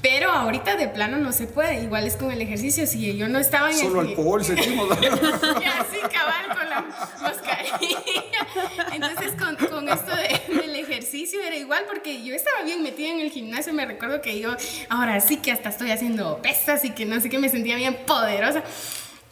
Pero 0.02 0.32
ahorita 0.32 0.76
de 0.78 0.88
plano 0.88 1.18
no 1.18 1.32
se 1.32 1.46
puede, 1.46 1.84
igual 1.84 2.08
es 2.08 2.16
con 2.16 2.32
el 2.32 2.42
ejercicio, 2.42 2.88
si 2.88 3.16
yo 3.16 3.28
no 3.28 3.40
estaba 3.40 3.70
en 3.70 3.78
Solo 3.78 4.02
alcohol 4.02 4.44
sentimos. 4.44 4.88
y 5.02 5.06
así 5.06 5.98
cabal 6.12 6.58
con 6.58 6.70
la 6.70 6.86
mascarilla. 7.22 8.00
Entonces 8.94 9.34
con, 9.40 9.56
con 9.68 9.88
esto 9.88 10.12
del 10.16 10.76
ejercicio 10.76 11.42
era 11.42 11.56
igual 11.56 11.84
porque 11.88 12.24
yo 12.24 12.34
estaba 12.34 12.64
bien 12.64 12.82
metida 12.82 13.10
en 13.10 13.20
el 13.20 13.30
gimnasio, 13.30 13.74
me 13.74 13.86
recuerdo 13.86 14.22
que 14.22 14.40
yo 14.40 14.56
ahora 14.90 15.20
sí 15.20 15.38
que 15.38 15.52
hasta 15.52 15.70
estoy 15.70 15.92
haciendo 15.92 16.42
pesas 16.42 16.84
y 16.84 16.92
que 16.92 17.06
no 17.06 17.20
sé 17.20 17.30
qué, 17.30 17.38
me 17.38 17.50
sentía 17.50 17.76
bien 17.76 17.98
poderosa. 18.08 18.64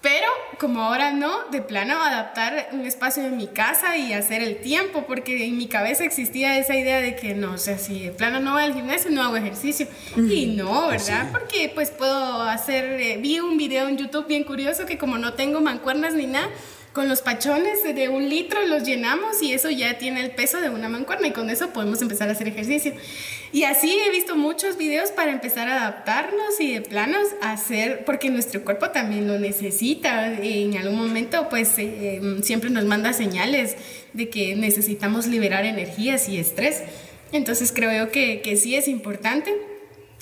Pero 0.01 0.27
como 0.59 0.81
ahora 0.81 1.12
no, 1.12 1.45
de 1.51 1.62
plano 1.62 2.01
adaptar 2.01 2.69
un 2.71 2.85
espacio 2.85 3.23
en 3.23 3.35
mi 3.35 3.47
casa 3.47 3.97
y 3.97 4.13
hacer 4.13 4.41
el 4.41 4.62
tiempo, 4.62 5.05
porque 5.05 5.45
en 5.45 5.57
mi 5.57 5.67
cabeza 5.67 6.05
existía 6.05 6.57
esa 6.57 6.75
idea 6.75 7.01
de 7.01 7.15
que 7.15 7.33
no, 7.33 7.53
o 7.53 7.57
sea, 7.57 7.77
si 7.77 8.05
de 8.05 8.12
plano 8.12 8.39
no 8.39 8.53
voy 8.53 8.63
al 8.63 8.73
gimnasio, 8.73 9.12
no 9.12 9.23
hago 9.23 9.35
ejercicio. 9.35 9.88
Y 10.15 10.47
no, 10.47 10.88
¿verdad? 10.88 11.29
Porque 11.31 11.71
pues 11.73 11.91
puedo 11.91 12.43
hacer, 12.43 12.99
eh, 12.99 13.17
vi 13.17 13.39
un 13.39 13.57
video 13.57 13.88
en 13.88 13.97
YouTube 13.97 14.27
bien 14.27 14.43
curioso 14.43 14.85
que 14.85 14.97
como 14.97 15.17
no 15.17 15.33
tengo 15.33 15.59
mancuernas 15.59 16.13
ni 16.13 16.27
nada, 16.27 16.49
con 16.93 17.08
los 17.08 17.21
pachones 17.21 17.84
de 17.84 18.10
un 18.10 18.30
litro 18.30 18.65
los 18.65 18.84
llenamos 18.84 19.41
y 19.43 19.54
eso 19.54 19.69
ya 19.69 19.97
tiene 19.97 20.21
el 20.21 20.32
peso 20.32 20.60
de 20.60 20.69
una 20.69 20.89
mancuerna 20.89 21.28
y 21.28 21.32
con 21.32 21.49
eso 21.49 21.69
podemos 21.69 22.02
empezar 22.02 22.30
a 22.30 22.32
hacer 22.32 22.47
ejercicio. 22.47 22.93
Y 23.52 23.63
así 23.63 23.97
he 24.06 24.12
visto 24.12 24.36
muchos 24.36 24.78
videos 24.78 25.12
para 25.12 25.32
empezar 25.32 25.69
a 25.69 25.82
adaptarnos 25.82 26.60
y 26.60 26.73
de 26.73 26.82
planos 26.82 27.28
a 27.41 27.52
hacer, 27.52 28.06
porque 28.06 28.30
nuestro 28.30 28.63
cuerpo 28.63 28.89
también 28.89 29.28
lo 29.28 29.38
necesita. 29.39 30.34
En 30.34 30.78
algún 30.78 30.99
momento 30.99 31.47
pues 31.49 31.78
eh, 31.78 32.21
siempre 32.41 32.69
nos 32.69 32.86
manda 32.86 33.13
señales 33.13 33.75
de 34.13 34.30
que 34.30 34.56
necesitamos 34.56 35.28
liberar 35.28 35.65
energías 35.65 36.28
y 36.28 36.39
estrés. 36.39 36.82
Entonces 37.32 37.71
creo 37.71 38.12
que, 38.12 38.41
que 38.41 38.58
sí 38.58 38.75
es 38.75 38.88
importante 38.88 39.68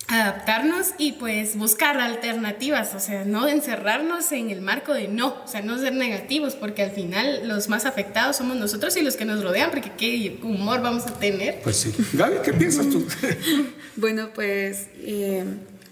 adaptarnos 0.08 0.94
y 0.98 1.14
pues 1.14 1.58
buscar 1.58 2.00
alternativas, 2.00 2.96
o 2.96 3.00
sea, 3.00 3.26
no 3.26 3.48
encerrarnos 3.48 4.32
en 4.32 4.50
el 4.52 4.62
marco 4.62 4.94
de 4.94 5.10
no, 5.10 5.36
o 5.44 5.48
sea, 5.48 5.62
no 5.62 5.78
ser 5.78 5.94
negativos, 5.94 6.56
porque 6.56 6.82
al 6.82 6.92
final 6.92 7.46
los 7.46 7.68
más 7.68 7.86
afectados 7.86 8.38
somos 8.38 8.56
nosotros 8.56 8.96
y 8.96 9.02
los 9.02 9.18
que 9.18 9.26
nos 9.26 9.44
rodean, 9.44 9.70
porque 9.70 9.92
qué 9.98 10.40
humor 10.44 10.82
vamos 10.82 11.06
a 11.08 11.14
tener. 11.20 11.60
Pues 11.62 11.78
sí. 11.78 11.94
Gaby, 12.14 12.38
¿qué 12.44 12.54
piensas 12.54 12.90
tú? 12.90 13.06
bueno, 13.98 14.30
pues 14.34 14.88
eh, 15.00 15.44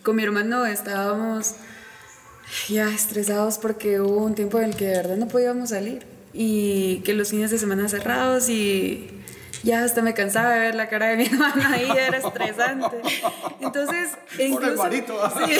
con 0.01 0.15
mi 0.15 0.23
hermano 0.23 0.65
estábamos 0.65 1.55
ya 2.69 2.89
estresados 2.93 3.57
porque 3.57 3.99
hubo 3.99 4.23
un 4.23 4.33
tiempo 4.33 4.59
en 4.59 4.65
el 4.65 4.75
que 4.77 4.85
de 4.85 4.97
verdad 4.97 5.17
no 5.17 5.27
podíamos 5.27 5.69
salir 5.71 6.03
y 6.31 7.01
que 7.03 7.13
los 7.13 7.31
fines 7.31 7.51
de 7.51 7.57
semana 7.57 7.89
cerrados 7.89 8.47
y 8.47 9.09
ya 9.63 9.83
hasta 9.83 10.01
me 10.01 10.13
cansaba 10.13 10.51
de 10.51 10.59
ver 10.59 10.75
la 10.75 10.87
cara 10.89 11.07
de 11.07 11.17
mi 11.17 11.25
hermana 11.31 11.73
ahí, 11.73 11.89
era 11.89 12.17
estresante. 12.17 13.01
Entonces, 13.59 14.09
incluso... 14.39 14.75
Por 14.75 14.93
el 14.93 15.03
sí. 15.05 15.59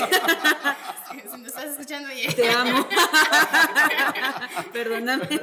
si 1.31 1.37
me 1.37 1.47
estás 1.47 1.65
escuchando, 1.65 2.09
Te 2.35 2.49
amo. 2.49 2.87
Perdóname. 4.73 5.41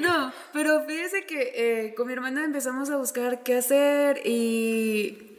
No, 0.00 0.32
pero 0.52 0.84
fíjese 0.86 1.26
que 1.26 1.52
eh, 1.54 1.94
con 1.94 2.06
mi 2.06 2.12
hermana 2.12 2.44
empezamos 2.44 2.90
a 2.90 2.96
buscar 2.96 3.42
qué 3.42 3.56
hacer 3.56 4.26
y 4.26 5.38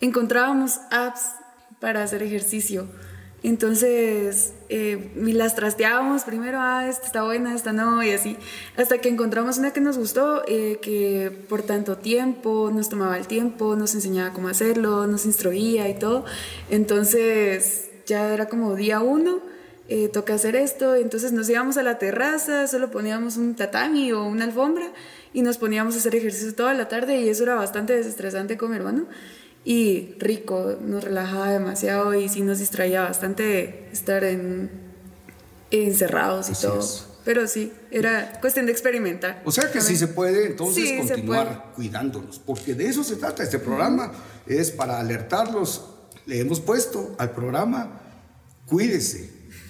encontrábamos 0.00 0.80
apps 0.90 1.32
para 1.80 2.02
hacer 2.02 2.22
ejercicio. 2.22 2.88
Entonces, 3.42 4.52
eh, 4.68 5.12
las 5.16 5.54
trasteábamos 5.54 6.24
primero, 6.24 6.58
ah, 6.60 6.88
esta 6.88 7.06
está 7.06 7.22
buena, 7.22 7.54
esta 7.54 7.72
no, 7.72 8.02
y 8.02 8.10
así, 8.10 8.36
hasta 8.76 8.98
que 8.98 9.08
encontramos 9.08 9.58
una 9.58 9.72
que 9.72 9.80
nos 9.80 9.96
gustó, 9.96 10.42
eh, 10.48 10.78
que 10.82 11.30
por 11.48 11.62
tanto 11.62 11.98
tiempo, 11.98 12.70
nos 12.74 12.88
tomaba 12.88 13.16
el 13.16 13.28
tiempo, 13.28 13.76
nos 13.76 13.94
enseñaba 13.94 14.32
cómo 14.32 14.48
hacerlo, 14.48 15.06
nos 15.06 15.24
instruía 15.24 15.88
y 15.88 15.94
todo. 15.94 16.24
Entonces, 16.68 17.88
ya 18.06 18.34
era 18.34 18.48
como 18.48 18.74
día 18.74 19.00
uno, 19.00 19.40
eh, 19.88 20.08
toca 20.08 20.34
hacer 20.34 20.56
esto, 20.56 20.96
entonces 20.96 21.32
nos 21.32 21.48
íbamos 21.48 21.76
a 21.78 21.82
la 21.84 21.98
terraza, 21.98 22.66
solo 22.66 22.90
poníamos 22.90 23.36
un 23.36 23.54
tatami 23.54 24.12
o 24.12 24.24
una 24.24 24.44
alfombra 24.44 24.86
y 25.32 25.42
nos 25.42 25.58
poníamos 25.58 25.94
a 25.94 25.98
hacer 25.98 26.14
ejercicio 26.16 26.54
toda 26.54 26.74
la 26.74 26.88
tarde 26.88 27.20
y 27.20 27.28
eso 27.28 27.44
era 27.44 27.54
bastante 27.54 27.94
desestresante 27.94 28.58
con 28.58 28.70
mi 28.70 28.76
hermano 28.76 29.06
y 29.68 30.14
rico, 30.18 30.78
nos 30.80 31.04
relajaba 31.04 31.50
demasiado 31.50 32.14
y 32.14 32.30
sí 32.30 32.40
nos 32.40 32.58
distraía 32.58 33.02
bastante 33.02 33.86
estar 33.92 34.24
en, 34.24 34.70
encerrados 35.70 36.48
y 36.48 36.54
todo. 36.54 36.82
Pero 37.26 37.46
sí, 37.46 37.70
era 37.90 38.32
cuestión 38.40 38.64
de 38.64 38.72
experimentar. 38.72 39.42
O 39.44 39.52
sea 39.52 39.70
que 39.70 39.82
sí 39.82 39.96
se 39.96 40.08
puede 40.08 40.46
entonces 40.46 41.06
continuar 41.06 41.72
cuidándonos, 41.76 42.38
porque 42.38 42.74
de 42.74 42.86
eso 42.86 43.04
se 43.04 43.16
trata. 43.16 43.42
Este 43.42 43.58
programa 43.58 44.10
es 44.46 44.70
para 44.70 44.98
alertarlos. 45.00 45.84
Le 46.24 46.40
hemos 46.40 46.60
puesto 46.60 47.14
al 47.18 47.32
programa, 47.32 48.00
cuídese, 48.64 49.28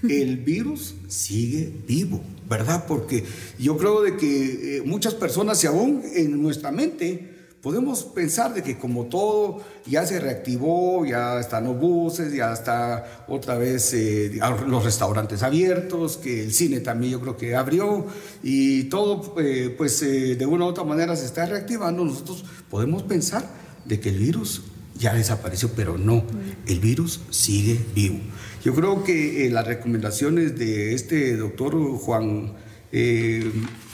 el 0.08 0.36
virus 0.44 0.94
sigue 1.08 1.72
vivo, 1.88 2.22
¿verdad? 2.48 2.84
Porque 2.86 3.24
yo 3.58 3.76
creo 3.76 4.02
de 4.02 4.16
que 4.16 4.76
eh, 4.76 4.82
muchas 4.84 5.14
personas, 5.14 5.64
y 5.64 5.66
aún 5.66 6.04
en 6.14 6.40
nuestra 6.40 6.70
mente, 6.70 7.37
podemos 7.62 8.04
pensar 8.04 8.54
de 8.54 8.62
que 8.62 8.78
como 8.78 9.06
todo 9.06 9.60
ya 9.86 10.06
se 10.06 10.20
reactivó, 10.20 11.04
ya 11.04 11.40
están 11.40 11.64
los 11.64 11.78
buses, 11.78 12.32
ya 12.32 12.52
está 12.52 13.24
otra 13.28 13.56
vez 13.56 13.92
eh, 13.94 14.38
los 14.66 14.84
restaurantes 14.84 15.42
abiertos, 15.42 16.16
que 16.16 16.44
el 16.44 16.52
cine 16.52 16.80
también 16.80 17.12
yo 17.12 17.20
creo 17.20 17.36
que 17.36 17.56
abrió 17.56 18.06
y 18.42 18.84
todo 18.84 19.34
eh, 19.40 19.74
pues 19.76 20.00
eh, 20.02 20.36
de 20.36 20.46
una 20.46 20.66
u 20.66 20.68
otra 20.68 20.84
manera 20.84 21.16
se 21.16 21.24
está 21.24 21.46
reactivando, 21.46 22.04
nosotros 22.04 22.44
podemos 22.70 23.02
pensar 23.02 23.44
de 23.84 23.98
que 23.98 24.10
el 24.10 24.18
virus 24.18 24.62
ya 24.96 25.14
desapareció, 25.14 25.70
pero 25.74 25.98
no, 25.98 26.24
el 26.66 26.80
virus 26.80 27.20
sigue 27.30 27.80
vivo. 27.94 28.18
Yo 28.64 28.74
creo 28.74 29.04
que 29.04 29.48
las 29.50 29.66
recomendaciones 29.66 30.58
de 30.58 30.94
este 30.94 31.36
doctor 31.36 31.74
Juan 31.98 32.54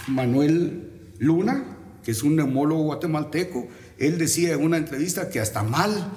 Manuel 0.08 0.90
Luna, 1.18 1.74
que 2.04 2.10
es 2.10 2.22
un 2.22 2.36
neumólogo 2.36 2.82
guatemalteco, 2.84 3.66
él 3.98 4.18
decía 4.18 4.52
en 4.52 4.62
una 4.62 4.76
entrevista 4.76 5.30
que 5.30 5.40
hasta 5.40 5.62
mal 5.62 6.12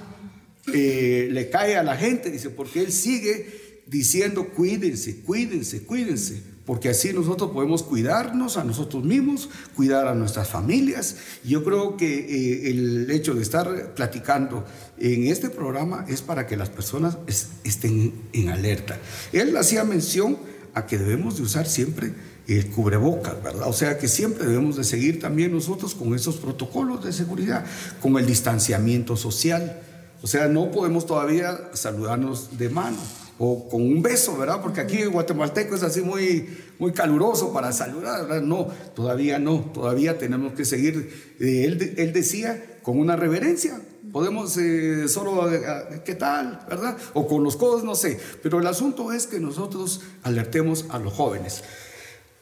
eh, 0.73 1.29
le 1.31 1.49
cae 1.49 1.77
a 1.77 1.83
la 1.83 1.95
gente, 1.95 2.29
dice, 2.29 2.49
porque 2.49 2.81
él 2.81 2.91
sigue 2.91 3.81
diciendo 3.87 4.49
cuídense, 4.49 5.21
cuídense, 5.21 5.83
cuídense, 5.83 6.41
porque 6.65 6.89
así 6.89 7.13
nosotros 7.13 7.51
podemos 7.51 7.83
cuidarnos 7.83 8.57
a 8.57 8.65
nosotros 8.65 9.05
mismos, 9.05 9.49
cuidar 9.75 10.07
a 10.07 10.15
nuestras 10.15 10.49
familias. 10.49 11.15
Yo 11.45 11.63
creo 11.63 11.95
que 11.95 12.19
eh, 12.19 12.69
el 12.69 13.09
hecho 13.09 13.33
de 13.33 13.41
estar 13.41 13.93
platicando 13.95 14.65
en 14.97 15.27
este 15.27 15.49
programa 15.49 16.05
es 16.09 16.21
para 16.21 16.45
que 16.45 16.57
las 16.57 16.69
personas 16.69 17.17
estén 17.63 18.13
en 18.33 18.49
alerta. 18.49 18.99
Él 19.31 19.55
hacía 19.55 19.85
mención 19.85 20.37
a 20.73 20.85
que 20.85 20.97
debemos 20.97 21.37
de 21.37 21.43
usar 21.43 21.67
siempre 21.67 22.11
el 22.47 22.69
cubrebocas, 22.71 23.41
¿verdad? 23.43 23.67
O 23.67 23.73
sea 23.73 23.97
que 23.97 24.07
siempre 24.07 24.45
debemos 24.45 24.77
de 24.77 24.83
seguir 24.83 25.19
también 25.19 25.51
nosotros 25.51 25.93
con 25.95 26.15
esos 26.15 26.37
protocolos 26.37 27.03
de 27.03 27.11
seguridad, 27.11 27.65
con 28.01 28.17
el 28.17 28.25
distanciamiento 28.25 29.17
social. 29.17 29.81
O 30.21 30.27
sea, 30.27 30.47
no 30.47 30.71
podemos 30.71 31.05
todavía 31.05 31.69
saludarnos 31.73 32.57
de 32.57 32.69
mano 32.69 32.97
o 33.39 33.69
con 33.69 33.81
un 33.81 34.01
beso, 34.01 34.37
¿verdad? 34.37 34.61
Porque 34.61 34.81
aquí 34.81 34.97
en 34.97 35.11
guatemalteco 35.11 35.75
es 35.75 35.83
así 35.83 36.01
muy, 36.01 36.47
muy 36.79 36.91
caluroso 36.91 37.53
para 37.53 37.71
saludar, 37.71 38.23
¿verdad? 38.23 38.41
No, 38.41 38.67
todavía 38.95 39.37
no, 39.37 39.59
todavía 39.73 40.17
tenemos 40.17 40.53
que 40.53 40.65
seguir. 40.65 41.35
Eh, 41.39 41.65
él, 41.65 41.93
él 41.97 42.13
decía 42.13 42.79
con 42.81 42.97
una 42.97 43.15
reverencia, 43.15 43.79
podemos 44.11 44.57
eh, 44.57 45.07
solo, 45.07 45.51
eh, 45.51 45.61
¿qué 46.03 46.15
tal? 46.15 46.65
¿Verdad? 46.67 46.97
O 47.13 47.27
con 47.27 47.43
los 47.43 47.55
codos, 47.57 47.83
no 47.83 47.95
sé. 47.95 48.19
Pero 48.41 48.59
el 48.59 48.67
asunto 48.67 49.11
es 49.11 49.27
que 49.27 49.39
nosotros 49.39 50.01
alertemos 50.23 50.85
a 50.89 50.97
los 50.97 51.13
jóvenes. 51.13 51.63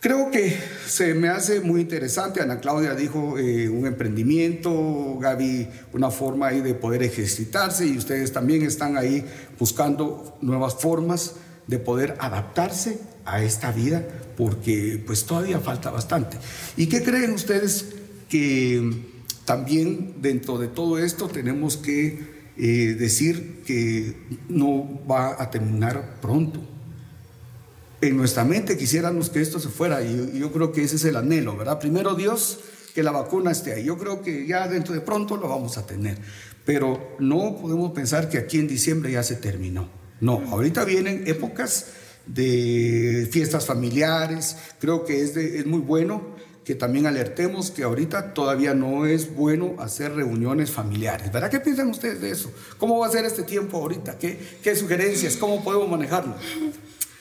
Creo 0.05 0.29
que 0.29 0.55
se 0.85 1.15
me 1.15 1.29
hace 1.29 1.61
muy 1.61 1.81
interesante, 1.81 2.39
Ana 2.39 2.59
Claudia 2.59 2.93
dijo 2.93 3.39
eh, 3.39 3.67
un 3.69 3.87
emprendimiento, 3.87 5.17
Gaby 5.19 5.67
una 5.93 6.11
forma 6.11 6.49
ahí 6.49 6.61
de 6.61 6.75
poder 6.75 7.01
ejercitarse 7.01 7.87
y 7.87 7.97
ustedes 7.97 8.31
también 8.31 8.61
están 8.61 8.97
ahí 8.97 9.25
buscando 9.57 10.37
nuevas 10.41 10.75
formas 10.75 11.37
de 11.65 11.79
poder 11.79 12.17
adaptarse 12.19 12.99
a 13.25 13.41
esta 13.41 13.71
vida 13.71 14.07
porque 14.37 15.03
pues 15.03 15.25
todavía 15.25 15.59
falta 15.59 15.89
bastante. 15.89 16.37
¿Y 16.77 16.85
qué 16.85 17.01
creen 17.01 17.31
ustedes 17.31 17.95
que 18.29 19.07
también 19.43 20.21
dentro 20.21 20.59
de 20.59 20.67
todo 20.67 20.99
esto 20.99 21.29
tenemos 21.29 21.77
que 21.77 22.19
eh, 22.57 22.95
decir 22.99 23.63
que 23.65 24.15
no 24.49 25.01
va 25.09 25.41
a 25.41 25.49
terminar 25.49 26.19
pronto? 26.21 26.74
En 28.07 28.17
nuestra 28.17 28.43
mente 28.43 28.77
quisiéramos 28.77 29.29
que 29.29 29.41
esto 29.41 29.59
se 29.59 29.69
fuera 29.69 30.01
y 30.01 30.39
yo 30.39 30.51
creo 30.51 30.71
que 30.71 30.83
ese 30.83 30.95
es 30.95 31.05
el 31.05 31.15
anhelo, 31.15 31.55
¿verdad? 31.57 31.79
Primero 31.79 32.15
Dios, 32.15 32.59
que 32.93 33.03
la 33.03 33.11
vacuna 33.11 33.51
esté 33.51 33.73
ahí. 33.73 33.83
Yo 33.83 33.97
creo 33.97 34.21
que 34.21 34.47
ya 34.47 34.67
dentro 34.67 34.93
de 34.93 35.01
pronto 35.01 35.37
lo 35.37 35.49
vamos 35.49 35.77
a 35.77 35.85
tener, 35.85 36.17
pero 36.65 37.15
no 37.19 37.57
podemos 37.61 37.91
pensar 37.91 38.29
que 38.29 38.37
aquí 38.37 38.57
en 38.57 38.67
diciembre 38.67 39.11
ya 39.11 39.23
se 39.23 39.35
terminó. 39.35 39.89
No, 40.21 40.41
ahorita 40.49 40.85
vienen 40.85 41.23
épocas 41.27 41.87
de 42.25 43.27
fiestas 43.31 43.65
familiares, 43.65 44.57
creo 44.79 45.03
que 45.05 45.21
es, 45.21 45.65
muy 45.65 45.79
bueno 45.79 46.35
que 46.63 46.73
también 46.73 47.05
alertemos 47.05 47.69
que 47.69 47.83
ahorita 47.83 48.33
todavía 48.33 48.73
no 48.73 49.05
es 49.05 49.35
bueno 49.35 49.75
hacer 49.77 50.15
reuniones 50.15 50.71
familiares. 50.71 51.31
¿Verdad? 51.31 51.51
¿Qué 51.51 51.59
piensan 51.59 51.89
ustedes 51.89 52.21
de 52.21 52.31
eso? 52.31 52.51
¿Cómo 52.79 52.97
va 52.97 53.05
a 53.05 53.11
ser 53.11 53.23
este 53.23 53.43
tiempo 53.43 53.77
ahorita? 53.77 54.17
¿Qué, 54.17 54.39
qué 54.63 54.75
sugerencias? 54.75 55.37
¿Cómo 55.37 55.63
podemos 55.63 55.87
manejarlo? 55.87 56.33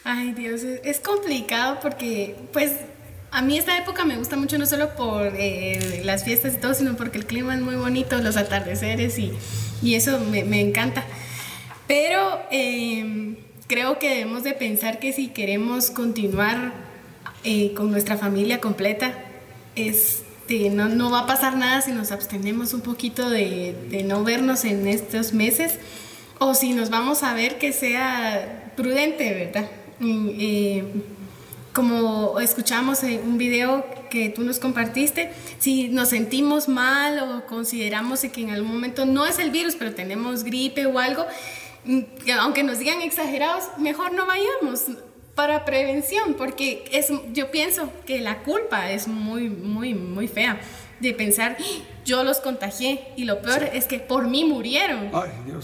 Ay 0.06 0.32
Dios, 0.34 0.60
es 0.62 1.00
complicado 1.00 1.78
porque 1.80 2.36
pues 2.52 2.72
a 3.30 3.40
mí 3.40 3.56
esta 3.56 3.78
época 3.78 4.04
me 4.04 4.18
gusta 4.18 4.36
mucho 4.36 4.58
no 4.58 4.66
solo 4.66 4.94
por 4.94 5.32
eh, 5.34 6.02
las 6.04 6.24
fiestas 6.24 6.52
y 6.54 6.58
todo, 6.58 6.74
sino 6.74 6.94
porque 6.94 7.16
el 7.16 7.24
clima 7.24 7.54
es 7.54 7.62
muy 7.62 7.74
bonito, 7.76 8.18
los 8.18 8.36
atardeceres 8.36 9.18
y, 9.18 9.32
y 9.82 9.94
eso 9.94 10.20
me, 10.20 10.60
encanta. 10.60 11.04
Pero 11.86 12.38
eh, 12.50 13.38
creo 13.66 13.98
que 13.98 14.10
debemos 14.10 14.44
de 14.44 14.52
pensar 14.52 14.98
que 14.98 15.14
si 15.14 15.28
queremos 15.28 15.90
continuar 15.90 16.74
eh, 17.42 17.72
con 17.72 17.90
nuestra 17.90 18.18
familia 18.18 18.60
completa, 18.60 19.14
este, 19.74 20.68
no, 20.68 20.90
no, 20.90 21.10
va 21.10 21.20
a 21.20 21.26
pasar 21.26 21.56
nada 21.56 21.80
si 21.80 21.92
nos 21.92 22.12
abstenemos 22.12 22.74
un 22.74 22.82
poquito 22.82 23.30
de, 23.30 23.74
de 23.88 24.02
no 24.02 24.22
vernos 24.22 24.66
en 24.66 24.86
estos 24.86 25.32
meses 25.32 25.78
o 26.38 26.54
si 26.54 26.74
nos 26.74 26.90
vamos 26.90 27.22
a 27.22 27.32
ver 27.32 27.56
que 27.56 27.72
sea 27.72 28.70
prudente, 28.76 29.32
¿verdad? 29.32 29.66
Como 31.72 32.38
escuchamos 32.40 33.02
en 33.02 33.20
un 33.20 33.36
video 33.36 33.84
que 34.10 34.28
tú 34.28 34.42
nos 34.44 34.60
compartiste, 34.60 35.32
si 35.58 35.88
nos 35.88 36.10
sentimos 36.10 36.68
mal 36.68 37.18
o 37.18 37.46
consideramos 37.46 38.20
que 38.20 38.42
en 38.42 38.50
algún 38.50 38.72
momento 38.72 39.04
no 39.06 39.26
es 39.26 39.38
el 39.40 39.50
virus, 39.50 39.74
pero 39.74 39.92
tenemos 39.92 40.44
gripe 40.44 40.86
o 40.86 40.98
algo, 40.98 41.26
mm, 41.84 42.00
aunque 42.38 42.62
nos 42.62 42.78
digan 42.78 43.02
exagerados, 43.02 43.64
mejor 43.76 44.12
no 44.12 44.24
vayamos 44.24 44.84
para 45.34 45.64
prevención, 45.64 46.34
porque 46.34 46.84
es, 46.92 47.08
yo 47.32 47.50
pienso 47.50 47.92
que 48.06 48.20
la 48.20 48.38
culpa 48.44 48.92
es 48.92 49.08
muy, 49.08 49.48
muy, 49.48 49.94
muy 49.94 50.28
fea 50.28 50.60
de 51.04 51.14
pensar, 51.14 51.56
yo 52.04 52.22
los 52.22 52.38
contagié 52.40 53.00
y 53.16 53.24
lo 53.24 53.40
peor 53.40 53.70
es 53.72 53.86
que 53.86 53.98
por 53.98 54.26
mí 54.26 54.44
murieron. 54.44 55.10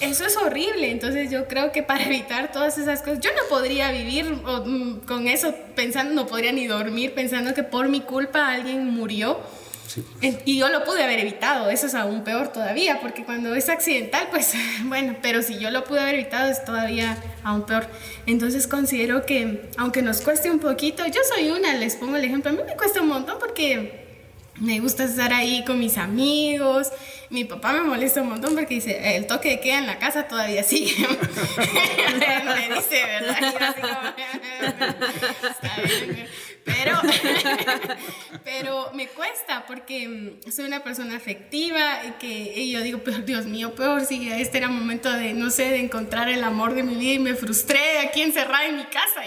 Eso 0.01 0.25
es 0.25 0.37
horrible, 0.37 0.91
entonces 0.91 1.31
yo 1.31 1.47
creo 1.49 1.73
que 1.73 1.83
para 1.83 2.05
evitar 2.05 2.53
todas 2.53 2.79
esas 2.79 3.03
cosas, 3.03 3.21
yo 3.21 3.31
no 3.31 3.49
podría 3.49 3.93
vivir 3.93 4.25
mm, 4.25 5.01
con 5.07 5.29
eso 5.29 5.55
pensando, 5.75 6.15
no 6.15 6.27
podría 6.27 6.53
ni 6.53 6.67
dormir 6.67 7.15
pensando 7.15 7.55
que 7.55 7.63
por 7.63 7.89
mi 7.89 8.01
culpa 8.01 8.49
alguien 8.49 8.87
murió. 8.87 9.39
Y 10.45 10.57
yo 10.57 10.69
lo 10.69 10.85
pude 10.85 11.03
haber 11.03 11.19
evitado, 11.19 11.69
eso 11.69 11.89
es 11.89 11.97
aún 11.97 12.23
peor 12.23 12.53
todavía, 12.53 13.01
porque 13.01 13.25
cuando 13.25 13.55
es 13.57 13.69
accidental, 13.69 14.29
pues 14.31 14.55
bueno, 14.85 15.17
pero 15.21 15.43
si 15.43 15.59
yo 15.59 15.71
lo 15.71 15.85
pude 15.85 16.01
haber 16.01 16.15
evitado 16.15 16.49
es 16.49 16.65
todavía 16.65 17.17
aún 17.43 17.67
peor. 17.67 17.87
Entonces 18.27 18.69
considero 18.69 19.27
que 19.27 19.69
aunque 19.77 20.03
nos 20.03 20.21
cueste 20.21 20.51
un 20.51 20.61
poquito, 20.61 21.05
yo 21.07 21.21
soy 21.35 21.51
una, 21.51 21.75
les 21.75 21.97
pongo 21.97 22.17
el 22.17 22.25
ejemplo, 22.25 22.51
a 22.51 22.55
mí 22.55 22.61
me 22.65 22.77
cuesta 22.77 23.01
un 23.01 23.09
montón 23.09 23.39
porque 23.41 24.10
me 24.57 24.81
gusta 24.81 25.05
estar 25.05 25.33
ahí 25.33 25.65
con 25.65 25.79
mis 25.79 25.99
amigos. 25.99 26.89
Mi 27.31 27.45
papá 27.45 27.73
me 27.73 27.83
molesta 27.83 28.23
un 28.23 28.31
montón 28.31 28.55
porque 28.55 28.75
dice, 28.75 29.17
el 29.17 29.27
toque 29.27 29.51
de 29.51 29.61
queda 29.61 29.79
en 29.79 29.87
la 29.87 29.99
casa 29.99 30.29
todavía 30.29 30.63
sigue. 30.63 30.95
me 30.99 32.75
dice, 32.75 33.05
¿verdad? 33.05 33.39
Pero, 36.65 37.01
pero 38.45 38.91
me 38.95 39.09
cuesta 39.09 39.65
porque 39.67 40.09
mm, 40.09 40.51
soy 40.51 40.67
una 40.67 40.83
persona 40.83 41.17
afectiva 41.17 42.05
y 42.05 42.13
que 42.13 42.71
yo 42.71 42.81
digo, 42.83 43.01
pero 43.05 43.19
Dios 43.19 43.47
mío, 43.47 43.75
peor 43.75 44.05
si 44.05 44.31
este 44.31 44.59
era 44.59 44.69
momento 44.69 45.11
de, 45.11 45.33
no 45.33 45.51
sé, 45.51 45.71
de 45.71 45.81
encontrar 45.81 46.29
el 46.29 46.45
amor 46.45 46.75
de 46.75 46.83
mi 46.83 46.95
vida 46.95 47.13
y 47.13 47.19
me 47.19 47.35
frustré 47.35 48.01
aquí 48.01 48.23
encerrada 48.23 48.67
en 48.67 48.77
mi 48.77 48.85
casa. 48.85 49.23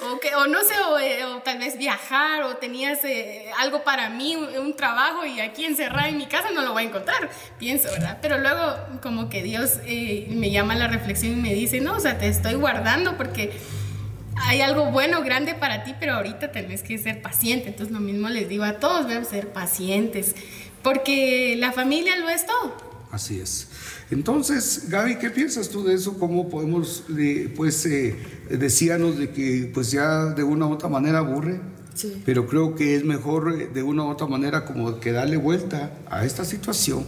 O, 0.00 0.18
que, 0.18 0.34
o 0.34 0.46
no 0.46 0.60
sé, 0.62 0.74
eh, 1.02 1.24
o, 1.24 1.42
tal 1.42 1.58
vez 1.58 1.78
viajar 1.78 2.42
o 2.44 2.56
tenías 2.56 3.04
eh, 3.04 3.50
algo 3.58 3.84
para 3.84 4.08
mí, 4.08 4.36
un, 4.58 4.74
trabajo 4.76 5.24
y 5.24 5.40
aquí 5.40 5.64
encerrada 5.64 6.08
en 6.08 6.16
mi 6.16 6.26
casa 6.26 6.48
no 6.54 6.62
lo 6.62 6.72
voy 6.72 6.84
a 6.84 6.86
encontrar, 6.86 7.30
pienso, 7.58 7.88
¿verdad? 7.90 8.18
Pero 8.20 8.38
luego 8.38 8.76
como 9.02 9.28
que 9.28 9.42
Dios 9.42 9.78
eh, 9.84 10.28
me 10.30 10.50
llama 10.50 10.74
a 10.74 10.76
la 10.76 10.88
reflexión 10.88 11.32
y 11.32 11.36
me 11.36 11.54
dice, 11.54 11.80
no, 11.80 11.94
o 11.94 12.00
sea, 12.00 12.18
te 12.18 12.28
estoy 12.28 12.54
guardando 12.54 13.16
porque 13.16 13.52
hay 14.36 14.60
algo 14.60 14.90
bueno, 14.90 15.22
grande 15.22 15.54
para 15.54 15.84
ti, 15.84 15.94
pero 15.98 16.14
ahorita 16.14 16.52
tenés 16.52 16.82
que 16.82 16.98
ser 16.98 17.22
paciente. 17.22 17.68
Entonces 17.68 17.92
lo 17.92 18.00
mismo 18.00 18.28
les 18.28 18.48
digo 18.48 18.64
a 18.64 18.74
todos, 18.74 19.08
deben 19.08 19.26
ser 19.26 19.48
pacientes, 19.52 20.34
porque 20.82 21.56
la 21.58 21.72
familia 21.72 22.16
lo 22.16 22.28
es 22.28 22.46
todo. 22.46 22.92
Así 23.12 23.40
es. 23.40 23.68
Entonces, 24.10 24.88
Gaby, 24.88 25.16
¿qué 25.16 25.28
piensas 25.30 25.68
tú 25.68 25.84
de 25.84 25.94
eso? 25.94 26.18
¿Cómo 26.18 26.48
podemos, 26.48 27.04
pues, 27.56 27.84
eh, 27.84 28.16
decíanos 28.50 29.18
de 29.18 29.30
que 29.30 29.70
pues 29.72 29.90
ya 29.90 30.26
de 30.26 30.42
una 30.42 30.66
u 30.66 30.72
otra 30.72 30.88
manera 30.88 31.18
aburre? 31.18 31.60
Sí. 31.94 32.22
Pero 32.24 32.46
creo 32.46 32.74
que 32.74 32.96
es 32.96 33.04
mejor 33.04 33.54
eh, 33.60 33.68
de 33.72 33.82
una 33.82 34.04
u 34.04 34.08
otra 34.08 34.26
manera 34.26 34.64
como 34.64 34.98
que 35.00 35.12
darle 35.12 35.36
vuelta 35.36 35.92
a 36.08 36.24
esta 36.24 36.44
situación 36.44 37.04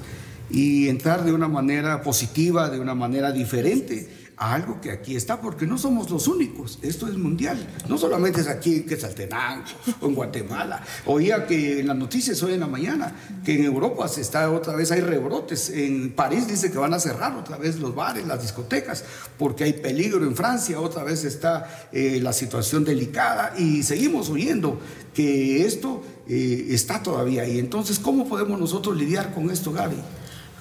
y 0.50 0.88
entrar 0.88 1.24
de 1.24 1.32
una 1.32 1.48
manera 1.48 2.02
positiva, 2.02 2.68
de 2.70 2.80
una 2.80 2.94
manera 2.94 3.32
diferente 3.32 4.08
algo 4.36 4.80
que 4.80 4.90
aquí 4.90 5.16
está, 5.16 5.40
porque 5.40 5.66
no 5.66 5.78
somos 5.78 6.10
los 6.10 6.26
únicos, 6.26 6.78
esto 6.82 7.06
es 7.06 7.16
mundial, 7.16 7.58
no 7.88 7.98
solamente 7.98 8.40
es 8.40 8.48
aquí 8.48 8.76
en 8.76 8.86
Quetzaltenango 8.86 9.64
o 10.00 10.06
en 10.06 10.14
Guatemala. 10.14 10.82
Oía 11.06 11.46
que 11.46 11.80
en 11.80 11.86
las 11.86 11.96
noticias 11.96 12.42
hoy 12.42 12.54
en 12.54 12.60
la 12.60 12.66
mañana 12.66 13.14
que 13.44 13.54
en 13.54 13.64
Europa 13.64 14.08
se 14.08 14.20
está 14.20 14.50
otra 14.50 14.74
vez, 14.74 14.90
hay 14.90 15.00
rebrotes, 15.00 15.70
en 15.70 16.12
París 16.12 16.48
dice 16.48 16.70
que 16.70 16.78
van 16.78 16.94
a 16.94 17.00
cerrar 17.00 17.36
otra 17.36 17.56
vez 17.56 17.78
los 17.78 17.94
bares, 17.94 18.26
las 18.26 18.42
discotecas, 18.42 19.04
porque 19.38 19.64
hay 19.64 19.74
peligro 19.74 20.24
en 20.24 20.34
Francia, 20.34 20.80
otra 20.80 21.04
vez 21.04 21.24
está 21.24 21.88
eh, 21.92 22.18
la 22.20 22.32
situación 22.32 22.84
delicada 22.84 23.54
y 23.56 23.82
seguimos 23.82 24.30
oyendo 24.30 24.80
que 25.14 25.64
esto 25.64 26.02
eh, 26.28 26.66
está 26.70 27.02
todavía 27.02 27.42
ahí. 27.42 27.58
Entonces, 27.58 27.98
¿cómo 27.98 28.28
podemos 28.28 28.58
nosotros 28.58 28.96
lidiar 28.96 29.32
con 29.32 29.50
esto, 29.50 29.72
Gaby? 29.72 29.96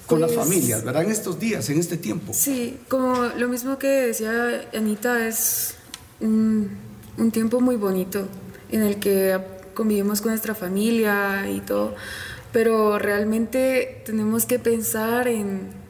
Con 0.06 0.20
las 0.20 0.32
pues, 0.32 0.46
familias, 0.46 0.84
¿verdad? 0.84 1.02
En 1.02 1.10
estos 1.10 1.38
días, 1.38 1.68
en 1.70 1.78
este 1.78 1.96
tiempo. 1.96 2.32
Sí, 2.34 2.78
como 2.88 3.14
lo 3.36 3.48
mismo 3.48 3.78
que 3.78 3.88
decía 3.88 4.68
Anita, 4.74 5.26
es 5.26 5.74
un, 6.20 6.70
un 7.18 7.30
tiempo 7.30 7.60
muy 7.60 7.76
bonito 7.76 8.28
en 8.70 8.82
el 8.82 8.98
que 8.98 9.38
convivimos 9.74 10.20
con 10.20 10.30
nuestra 10.30 10.54
familia 10.54 11.50
y 11.50 11.60
todo, 11.60 11.94
pero 12.52 12.98
realmente 12.98 14.02
tenemos 14.04 14.46
que 14.46 14.58
pensar 14.58 15.28
en 15.28 15.84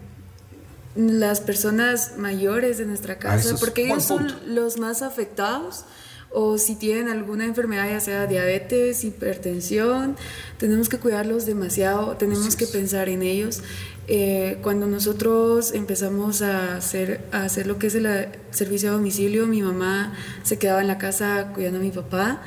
las 0.96 1.40
personas 1.40 2.18
mayores 2.18 2.78
de 2.78 2.86
nuestra 2.86 3.18
casa, 3.18 3.56
porque 3.58 3.86
ellos 3.86 4.04
son 4.04 4.32
los 4.46 4.78
más 4.78 5.02
afectados 5.02 5.84
o 6.30 6.58
si 6.58 6.74
tienen 6.74 7.08
alguna 7.08 7.44
enfermedad, 7.44 7.88
ya 7.88 8.00
sea 8.00 8.26
diabetes, 8.26 9.04
hipertensión, 9.04 10.16
tenemos 10.58 10.88
que 10.88 10.98
cuidarlos 10.98 11.46
demasiado, 11.46 12.16
tenemos 12.16 12.56
que 12.56 12.66
pensar 12.66 13.08
en 13.08 13.22
ellos. 13.22 13.62
Eh, 14.06 14.58
cuando 14.62 14.86
nosotros 14.86 15.72
empezamos 15.72 16.42
a 16.42 16.76
hacer, 16.76 17.22
a 17.32 17.44
hacer 17.44 17.66
lo 17.66 17.78
que 17.78 17.86
es 17.86 17.94
el 17.94 18.28
servicio 18.50 18.90
a 18.90 18.92
domicilio, 18.92 19.46
mi 19.46 19.62
mamá 19.62 20.12
se 20.42 20.58
quedaba 20.58 20.82
en 20.82 20.88
la 20.88 20.98
casa 20.98 21.52
cuidando 21.54 21.78
a 21.78 21.82
mi 21.82 21.90
papá 21.90 22.42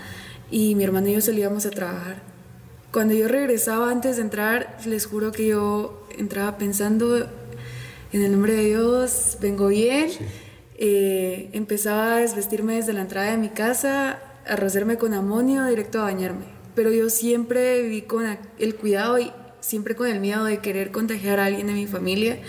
y 0.51 0.75
mi 0.75 0.83
hermano 0.83 1.07
y 1.07 1.13
yo 1.13 1.21
salíamos 1.21 1.65
a 1.65 1.71
trabajar. 1.71 2.21
Cuando 2.91 3.13
yo 3.13 3.27
regresaba 3.27 3.91
antes 3.91 4.17
de 4.17 4.21
entrar, 4.21 4.77
les 4.85 5.05
juro 5.05 5.31
que 5.31 5.47
yo 5.47 6.07
entraba 6.17 6.57
pensando 6.57 7.27
en 8.13 8.21
el 8.21 8.31
nombre 8.31 8.53
de 8.53 8.65
Dios, 8.65 9.37
vengo 9.41 9.67
bien. 9.67 10.09
Eh, 10.77 11.49
empezaba 11.53 12.15
a 12.15 12.17
desvestirme 12.19 12.75
desde 12.75 12.93
la 12.93 13.01
entrada 13.01 13.31
de 13.31 13.37
mi 13.37 13.49
casa, 13.49 14.19
a 14.45 14.55
rociarme 14.55 14.97
con 14.97 15.13
amonio 15.13 15.65
directo 15.65 15.99
a 15.99 16.03
bañarme. 16.03 16.45
Pero 16.75 16.91
yo 16.91 17.09
siempre 17.09 17.81
viví 17.81 18.03
con 18.03 18.25
el 18.59 18.75
cuidado 18.75 19.19
y 19.19 19.31
siempre 19.67 19.95
con 19.95 20.07
el 20.07 20.19
miedo 20.19 20.45
de 20.45 20.59
querer 20.59 20.91
contagiar 20.91 21.39
a 21.39 21.45
alguien 21.45 21.67
de 21.67 21.73
mi 21.73 21.87
familia. 21.87 22.39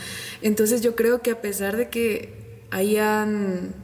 Entonces 0.43 0.81
yo 0.83 0.97
creo 0.97 1.21
que 1.21 1.33
a 1.33 1.41
pesar 1.41 1.77
de 1.77 1.89
que 1.89 2.63
hayan 2.71 3.75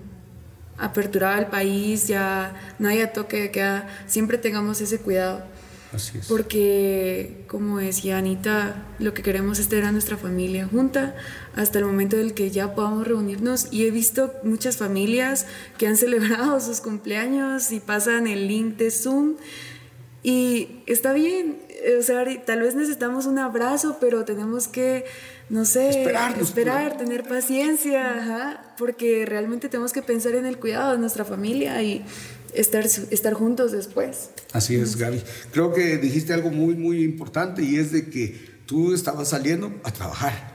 aperturado 0.79 1.39
el 1.39 1.47
país, 1.47 2.07
ya 2.09 2.55
no 2.79 2.89
haya 2.89 3.13
toque 3.13 3.41
de 3.41 3.51
queda, 3.51 3.89
siempre 4.07 4.39
tengamos 4.39 4.81
ese 4.81 4.99
cuidado. 4.99 5.45
Así 5.93 6.19
es. 6.19 6.27
Porque, 6.27 7.45
como 7.47 7.79
decía 7.79 8.19
Anita, 8.19 8.85
lo 8.99 9.15
que 9.15 9.23
queremos 9.23 9.61
es 9.61 9.69
tener 9.69 9.85
a 9.85 9.93
nuestra 9.93 10.17
familia 10.17 10.67
junta 10.67 11.15
hasta 11.55 11.79
el 11.79 11.85
momento 11.85 12.17
en 12.17 12.23
el 12.23 12.35
que 12.35 12.51
ya 12.51 12.75
podamos 12.75 13.07
reunirnos. 13.07 13.69
Y 13.71 13.87
he 13.87 13.93
visto 13.93 14.33
muchas 14.43 14.77
familias 14.77 15.47
que 15.79 15.87
han 15.87 15.97
celebrado 15.97 16.59
sus 16.61 16.81
cumpleaños 16.81 17.71
y 17.71 17.79
pasan 17.79 18.27
el 18.27 18.49
link 18.49 18.77
de 18.77 18.91
Zoom. 18.91 19.37
Y 20.25 20.83
está 20.87 21.13
bien, 21.13 21.59
o 21.99 22.03
sea, 22.03 22.25
tal 22.47 22.63
vez 22.63 22.75
necesitamos 22.75 23.27
un 23.27 23.39
abrazo, 23.39 23.99
pero 24.01 24.25
tenemos 24.25 24.69
que, 24.69 25.05
no 25.51 25.67
sé, 25.67 25.91
esperar, 25.91 26.97
tener 26.97 27.25
paciencia, 27.25 28.75
porque 28.79 29.27
realmente 29.27 29.69
tenemos 29.69 29.93
que 29.93 30.01
pensar 30.01 30.35
en 30.35 30.47
el 30.47 30.59
cuidado 30.59 30.93
de 30.93 30.99
nuestra 30.99 31.27
familia 31.27 31.83
y 31.83 32.03
estar, 32.55 32.87
estar 32.87 33.35
juntos 33.35 33.71
después. 33.73 34.31
Así 34.53 34.77
es, 34.77 34.97
Gaby. 34.97 35.23
Creo 35.53 35.75
que 35.75 35.99
dijiste 35.99 36.33
algo 36.33 36.51
muy, 36.51 36.75
muy 36.75 37.05
importante 37.05 37.63
y 37.63 37.77
es 37.77 37.93
de 37.93 38.09
que 38.09 38.55
tú 38.65 38.95
estabas 38.95 39.29
saliendo 39.29 39.75
a 39.85 39.93
trabajar. 39.93 40.55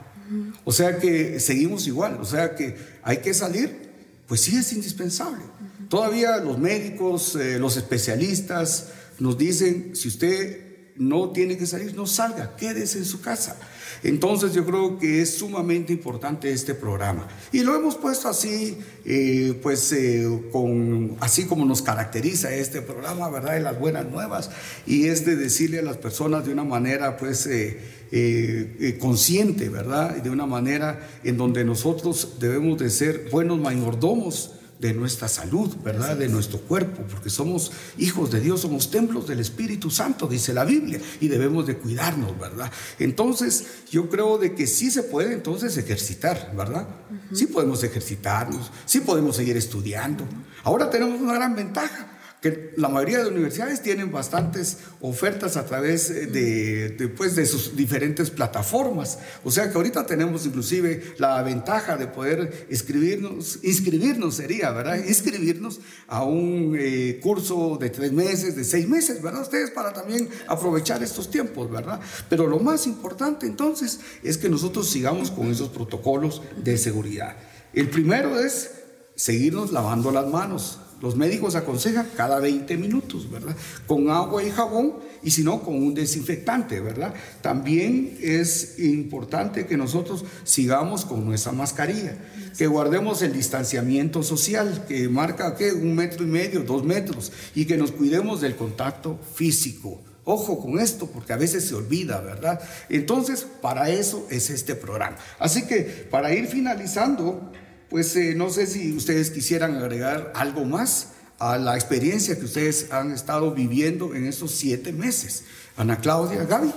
O 0.63 0.71
sea 0.71 0.97
que 0.97 1.39
seguimos 1.39 1.85
igual, 1.85 2.17
o 2.19 2.25
sea 2.25 2.55
que 2.55 2.75
hay 3.03 3.17
que 3.17 3.35
salir, 3.35 3.89
pues 4.27 4.41
sí 4.41 4.57
es 4.57 4.73
indispensable. 4.73 5.43
Todavía 5.89 6.37
los 6.37 6.57
médicos, 6.57 7.35
eh, 7.35 7.57
los 7.59 7.77
especialistas 7.77 8.89
nos 9.19 9.37
dicen, 9.37 9.95
si 9.95 10.07
usted 10.07 10.69
no 10.99 11.31
tiene 11.31 11.57
que 11.57 11.65
salir, 11.65 11.95
no 11.95 12.05
salga, 12.05 12.55
quédese 12.57 12.97
en 12.97 13.05
su 13.05 13.21
casa. 13.21 13.57
Entonces 14.03 14.53
yo 14.53 14.65
creo 14.65 14.99
que 14.99 15.21
es 15.21 15.37
sumamente 15.37 15.93
importante 15.93 16.51
este 16.51 16.73
programa. 16.73 17.27
Y 17.51 17.61
lo 17.61 17.75
hemos 17.75 17.95
puesto 17.95 18.27
así, 18.27 18.77
eh, 19.05 19.57
pues 19.63 19.91
eh, 19.93 20.27
con, 20.51 21.15
así 21.21 21.45
como 21.45 21.65
nos 21.65 21.81
caracteriza 21.81 22.53
este 22.53 22.81
programa, 22.81 23.29
¿verdad? 23.29 23.53
De 23.53 23.61
las 23.61 23.79
buenas 23.79 24.09
nuevas. 24.09 24.51
Y 24.85 25.07
es 25.07 25.25
de 25.25 25.37
decirle 25.37 25.79
a 25.79 25.83
las 25.83 25.97
personas 25.97 26.45
de 26.45 26.51
una 26.51 26.65
manera, 26.65 27.17
pues, 27.17 27.47
eh, 27.49 28.97
consciente, 28.99 29.69
¿verdad? 29.69 30.17
De 30.17 30.29
una 30.29 30.45
manera 30.45 31.07
en 31.23 31.37
donde 31.37 31.63
nosotros 31.63 32.37
debemos 32.39 32.77
de 32.77 32.89
ser 32.89 33.29
buenos 33.31 33.59
mayordomos 33.59 34.58
de 34.79 34.93
nuestra 34.93 35.27
salud, 35.27 35.75
¿verdad? 35.83 36.15
De 36.17 36.29
nuestro 36.29 36.59
cuerpo, 36.59 37.03
porque 37.11 37.29
somos 37.29 37.71
hijos 37.97 38.31
de 38.31 38.39
Dios, 38.39 38.61
somos 38.61 38.89
templos 38.89 39.27
del 39.27 39.41
Espíritu 39.41 39.91
Santo, 39.91 40.25
dice 40.25 40.53
la 40.53 40.63
Biblia, 40.63 41.01
y 41.19 41.27
debemos 41.27 41.67
de 41.67 41.77
cuidarnos, 41.77 42.39
¿verdad? 42.39 42.71
Entonces, 42.97 43.65
yo 43.91 44.09
creo 44.09 44.37
de 44.37 44.55
que 44.55 44.67
sí 44.67 44.89
se 44.89 45.03
puede 45.03 45.33
entonces 45.33 45.75
ejercitar, 45.77 46.53
¿verdad? 46.55 46.87
Sí 47.33 47.47
podemos 47.47 47.83
ejercitarnos, 47.83 48.71
sí 48.85 49.01
podemos 49.01 49.35
seguir 49.35 49.57
estudiando. 49.57 50.25
Ahora 50.63 50.89
tenemos 50.89 51.19
una 51.19 51.33
gran 51.33 51.55
ventaja 51.55 52.08
que 52.41 52.73
la 52.77 52.87
mayoría 52.87 53.19
de 53.21 53.29
universidades 53.29 53.81
tienen 53.81 54.11
bastantes 54.11 54.77
ofertas 55.01 55.57
a 55.57 55.65
través 55.65 56.09
eh, 56.09 56.25
de, 56.27 57.07
pues, 57.09 57.35
de 57.35 57.45
sus 57.45 57.75
diferentes 57.75 58.29
plataformas. 58.29 59.19
O 59.43 59.51
sea 59.51 59.69
que 59.69 59.75
ahorita 59.75 60.05
tenemos 60.05 60.45
inclusive 60.45 61.15
la 61.17 61.41
ventaja 61.43 61.97
de 61.97 62.07
poder 62.07 62.67
inscribirnos, 62.69 63.59
inscribirnos 63.63 64.35
sería, 64.35 64.71
¿verdad? 64.71 65.03
Inscribirnos 65.05 65.81
a 66.07 66.23
un 66.23 66.77
eh, 66.79 67.19
curso 67.21 67.77
de 67.79 67.89
tres 67.89 68.13
meses, 68.13 68.55
de 68.55 68.63
seis 68.63 68.87
meses, 68.87 69.21
¿verdad? 69.21 69.41
Ustedes 69.41 69.71
para 69.71 69.91
también 69.91 70.29
aprovechar 70.47 71.03
estos 71.03 71.29
tiempos, 71.29 71.69
¿verdad? 71.69 71.99
Pero 72.29 72.47
lo 72.47 72.59
más 72.59 72.87
importante 72.87 73.47
entonces 73.47 73.99
es 74.23 74.37
que 74.37 74.47
nosotros 74.47 74.89
sigamos 74.89 75.29
con 75.29 75.47
esos 75.47 75.69
protocolos 75.69 76.41
de 76.63 76.77
seguridad. 76.77 77.35
El 77.73 77.89
primero 77.89 78.39
es 78.39 78.71
seguirnos 79.15 79.73
lavando 79.73 80.11
las 80.11 80.27
manos 80.27 80.79
los 81.01 81.15
médicos 81.15 81.55
aconsejan 81.55 82.07
cada 82.15 82.39
20 82.39 82.77
minutos, 82.77 83.29
¿verdad? 83.29 83.55
Con 83.87 84.09
agua 84.09 84.43
y 84.43 84.51
jabón 84.51 84.95
y 85.23 85.31
si 85.31 85.43
no, 85.43 85.61
con 85.61 85.75
un 85.75 85.93
desinfectante, 85.93 86.79
¿verdad? 86.79 87.13
También 87.41 88.17
es 88.21 88.79
importante 88.79 89.65
que 89.65 89.77
nosotros 89.77 90.25
sigamos 90.43 91.05
con 91.05 91.25
nuestra 91.25 91.51
mascarilla, 91.51 92.17
que 92.57 92.67
guardemos 92.67 93.21
el 93.21 93.33
distanciamiento 93.33 94.23
social, 94.23 94.85
que 94.87 95.09
marca, 95.09 95.55
¿qué? 95.55 95.73
Un 95.73 95.95
metro 95.95 96.23
y 96.23 96.27
medio, 96.27 96.61
dos 96.61 96.83
metros, 96.83 97.31
y 97.55 97.65
que 97.65 97.77
nos 97.77 97.91
cuidemos 97.91 98.41
del 98.41 98.55
contacto 98.55 99.19
físico. 99.35 100.01
Ojo 100.25 100.59
con 100.59 100.79
esto, 100.79 101.07
porque 101.07 101.33
a 101.33 101.37
veces 101.37 101.67
se 101.67 101.75
olvida, 101.75 102.21
¿verdad? 102.21 102.61
Entonces, 102.89 103.47
para 103.61 103.89
eso 103.89 104.27
es 104.29 104.49
este 104.49 104.75
programa. 104.75 105.17
Así 105.39 105.65
que, 105.65 106.07
para 106.11 106.33
ir 106.33 106.47
finalizando, 106.47 107.51
pues 107.89 108.15
eh, 108.15 108.33
no 108.35 108.49
sé 108.49 108.67
si 108.67 108.93
ustedes 108.93 109.31
quisieran 109.31 109.75
agregar 109.75 110.31
algo 110.35 110.65
más 110.65 111.09
a 111.39 111.57
la 111.57 111.75
experiencia 111.75 112.37
que 112.37 112.45
ustedes 112.45 112.91
han 112.91 113.11
estado 113.11 113.51
viviendo 113.53 114.13
en 114.13 114.25
estos 114.25 114.51
siete 114.51 114.91
meses. 114.91 115.45
Ana 115.77 115.97
Claudia, 115.97 116.43
Gaby. 116.43 116.71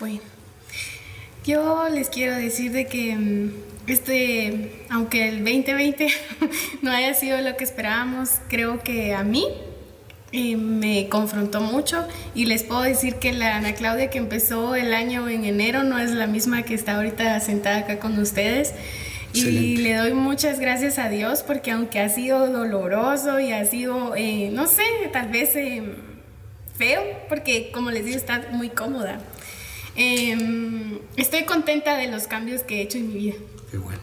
Bueno, 0.00 0.20
yo 1.44 1.88
les 1.88 2.08
quiero 2.08 2.34
decir 2.34 2.72
de 2.72 2.86
que 2.86 3.14
mm, 3.14 3.52
este, 3.86 4.84
aunque 4.88 5.28
el 5.28 5.44
2020 5.44 6.08
no 6.82 6.90
haya 6.90 7.14
sido 7.14 7.40
lo 7.40 7.56
que 7.56 7.64
esperábamos, 7.64 8.30
creo 8.48 8.82
que 8.82 9.14
a 9.14 9.22
mí 9.22 9.46
eh, 10.32 10.56
me 10.56 11.08
confrontó 11.08 11.60
mucho 11.60 12.06
y 12.34 12.46
les 12.46 12.62
puedo 12.62 12.82
decir 12.82 13.16
que 13.16 13.32
la 13.32 13.56
Ana 13.56 13.74
Claudia 13.74 14.08
que 14.08 14.18
empezó 14.18 14.74
el 14.74 14.94
año 14.94 15.28
en 15.28 15.44
enero 15.44 15.82
no 15.82 15.98
es 15.98 16.10
la 16.12 16.26
misma 16.26 16.62
que 16.62 16.74
está 16.74 16.96
ahorita 16.96 17.38
sentada 17.40 17.78
acá 17.78 17.98
con 17.98 18.18
ustedes. 18.18 18.72
Y 19.32 19.76
le 19.78 19.96
doy 19.96 20.14
muchas 20.14 20.60
gracias 20.60 20.98
a 20.98 21.08
Dios 21.08 21.42
porque 21.42 21.70
aunque 21.70 22.00
ha 22.00 22.08
sido 22.08 22.50
doloroso 22.50 23.40
y 23.40 23.52
ha 23.52 23.64
sido, 23.64 24.14
eh, 24.16 24.50
no 24.52 24.66
sé, 24.66 24.82
tal 25.12 25.28
vez 25.28 25.56
eh, 25.56 25.82
feo, 26.76 27.02
porque 27.28 27.70
como 27.72 27.90
les 27.90 28.04
digo, 28.04 28.16
está 28.16 28.48
muy 28.52 28.68
cómoda. 28.68 29.20
Em, 29.96 30.98
estoy 31.16 31.44
contenta 31.44 31.96
de 31.96 32.08
los 32.08 32.26
cambios 32.26 32.62
que 32.62 32.78
he 32.78 32.82
hecho 32.82 32.98
en 32.98 33.08
mi 33.08 33.14
vida. 33.14 33.34
Qué 33.70 33.78
bueno. 33.78 34.00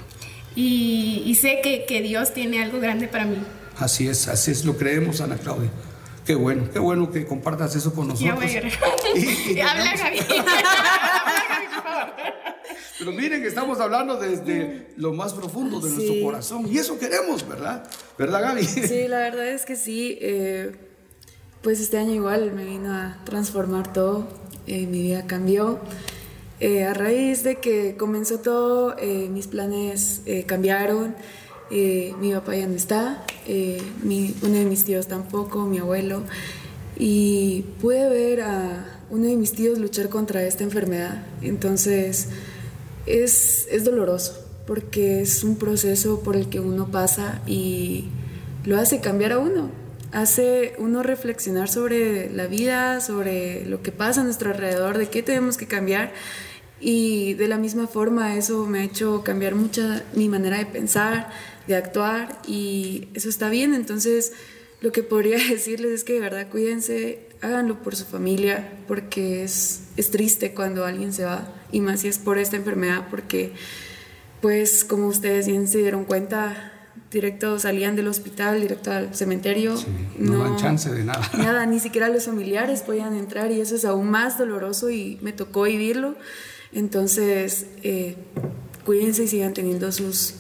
Y, 0.55 1.37
sé 1.39 1.59
que, 1.63 1.85
que, 1.85 2.01
Dios 2.01 2.33
tiene 2.33 2.61
algo 2.61 2.79
grande 2.79 3.07
para 3.07 3.25
mí. 3.25 3.37
Así 3.77 4.07
es, 4.07 4.27
así 4.27 4.51
es, 4.51 4.65
lo 4.65 4.77
creemos, 4.77 5.21
Ana 5.21 5.37
Claudia. 5.37 5.69
Qué 6.25 6.35
bueno, 6.35 6.67
qué 6.71 6.79
bueno 6.79 7.09
que 7.11 7.25
compartas 7.25 7.75
eso 7.75 7.93
con 7.93 8.09
nosotros. 8.09 8.43
Ya 9.55 9.71
Habla, 9.71 9.97
Javi. 9.97 10.19
Pero 12.99 13.13
miren, 13.13 13.45
estamos 13.45 13.79
hablando 13.79 14.17
desde 14.17 14.88
lo 14.97 15.13
más 15.13 15.33
profundo 15.33 15.79
de 15.79 15.89
nuestro 15.89 16.21
corazón 16.21 16.67
y 16.69 16.77
eso 16.77 16.99
queremos, 16.99 17.47
¿verdad? 17.47 17.89
¿Verdad, 18.17 18.41
Gaby? 18.41 18.63
Sí, 18.65 19.07
la 19.07 19.19
verdad 19.19 19.47
es 19.47 19.65
que 19.65 19.77
sí. 19.77 20.17
Eh, 20.19 20.75
pues 21.62 21.79
este 21.79 21.97
año 21.97 22.13
igual 22.13 22.51
me 22.51 22.65
vino 22.65 22.93
a 22.93 23.17
transformar 23.23 23.93
todo, 23.93 24.27
eh, 24.67 24.85
mi 24.85 25.01
vida 25.01 25.25
cambió. 25.27 25.79
Eh, 26.59 26.83
a 26.83 26.93
raíz 26.93 27.43
de 27.43 27.55
que 27.55 27.95
comenzó 27.95 28.39
todo, 28.39 28.97
mis 29.29 29.47
planes 29.47 30.21
cambiaron. 30.45 31.15
mi 31.71 32.33
papá 32.33 32.57
ya 32.57 32.67
no 32.67 32.75
está, 32.75 33.23
uno 33.47 34.53
de 34.57 34.65
mis 34.65 34.83
tíos 34.83 35.07
tampoco, 35.07 35.65
mi 35.65 35.77
abuelo. 35.77 36.23
Y 36.97 37.62
pude 37.79 38.09
ver 38.09 38.41
a 38.41 38.99
uno 39.09 39.25
de 39.25 39.38
mis 39.38 39.53
tíos 39.53 39.79
luchar 39.79 40.09
contra 40.09 40.43
esta 40.43 40.65
enfermedad. 40.65 41.23
Entonces, 41.41 42.27
es, 43.05 43.67
es 43.69 43.83
doloroso 43.83 44.49
porque 44.69 45.21
es 45.21 45.43
un 45.43 45.57
proceso 45.57 46.21
por 46.21 46.35
el 46.35 46.47
que 46.47 46.59
uno 46.59 46.91
pasa 46.91 47.41
y 47.47 48.05
lo 48.65 48.77
hace 48.77 49.01
cambiar 49.01 49.31
a 49.31 49.39
uno, 49.39 49.71
hace 50.12 50.75
uno 50.77 51.01
reflexionar 51.01 51.69
sobre 51.69 52.29
la 52.29 52.45
vida, 52.45 53.01
sobre 53.01 53.65
lo 53.65 53.81
que 53.81 53.91
pasa 53.91 54.21
a 54.21 54.23
nuestro 54.23 54.51
alrededor, 54.51 54.99
de 54.99 55.09
qué 55.09 55.23
tenemos 55.23 55.57
que 55.57 55.65
cambiar. 55.65 56.13
Y 56.79 57.33
de 57.33 57.47
la 57.47 57.57
misma 57.57 57.88
forma 57.88 58.35
eso 58.35 58.67
me 58.67 58.81
ha 58.81 58.83
hecho 58.83 59.23
cambiar 59.23 59.55
mucha 59.55 60.03
mi 60.13 60.29
manera 60.29 60.59
de 60.59 60.67
pensar, 60.67 61.31
de 61.65 61.75
actuar 61.75 62.39
y 62.47 63.07
eso 63.15 63.27
está 63.27 63.49
bien, 63.49 63.73
entonces 63.73 64.33
lo 64.81 64.91
que 64.91 65.01
podría 65.01 65.38
decirles 65.49 65.91
es 65.91 66.03
que 66.03 66.13
de 66.13 66.19
verdad 66.19 66.47
cuídense, 66.47 67.27
háganlo 67.41 67.81
por 67.81 67.95
su 67.95 68.05
familia, 68.05 68.71
porque 68.88 69.43
es, 69.43 69.81
es 69.99 70.12
triste 70.12 70.53
cuando 70.53 70.85
alguien 70.85 71.13
se 71.13 71.25
va, 71.25 71.47
y 71.71 71.81
más 71.81 72.01
si 72.01 72.07
es 72.07 72.17
por 72.17 72.38
esta 72.38 72.55
enfermedad, 72.55 73.07
porque 73.09 73.53
pues 74.41 74.85
como 74.85 75.07
ustedes 75.07 75.47
bien 75.47 75.67
se 75.67 75.79
dieron 75.79 76.05
cuenta, 76.05 76.71
directo 77.12 77.59
salían 77.59 77.95
del 77.95 78.07
hospital, 78.07 78.62
directo 78.62 78.91
al 78.91 79.13
cementerio. 79.13 79.75
no, 80.17 80.43
dan 80.43 80.57
chance 80.57 80.89
de 80.89 81.03
nada. 81.03 81.29
Nada, 81.38 81.65
ni 81.65 81.79
siquiera 81.79 82.09
los 82.09 82.25
familiares 82.25 82.81
podían 82.81 83.15
entrar 83.15 83.51
y 83.51 83.59
eso 83.59 83.75
es 83.75 83.85
aún 83.85 84.09
más 84.09 84.38
doloroso 84.38 84.89
y 84.89 85.19
me 85.21 85.33
tocó 85.33 85.63
vivirlo. 85.63 86.15
Entonces, 86.71 87.65
eh, 87.83 88.15
cuídense 88.85 89.23
y 89.23 89.27
sigan 89.27 89.53
teniendo 89.53 89.91
sus 89.91 90.35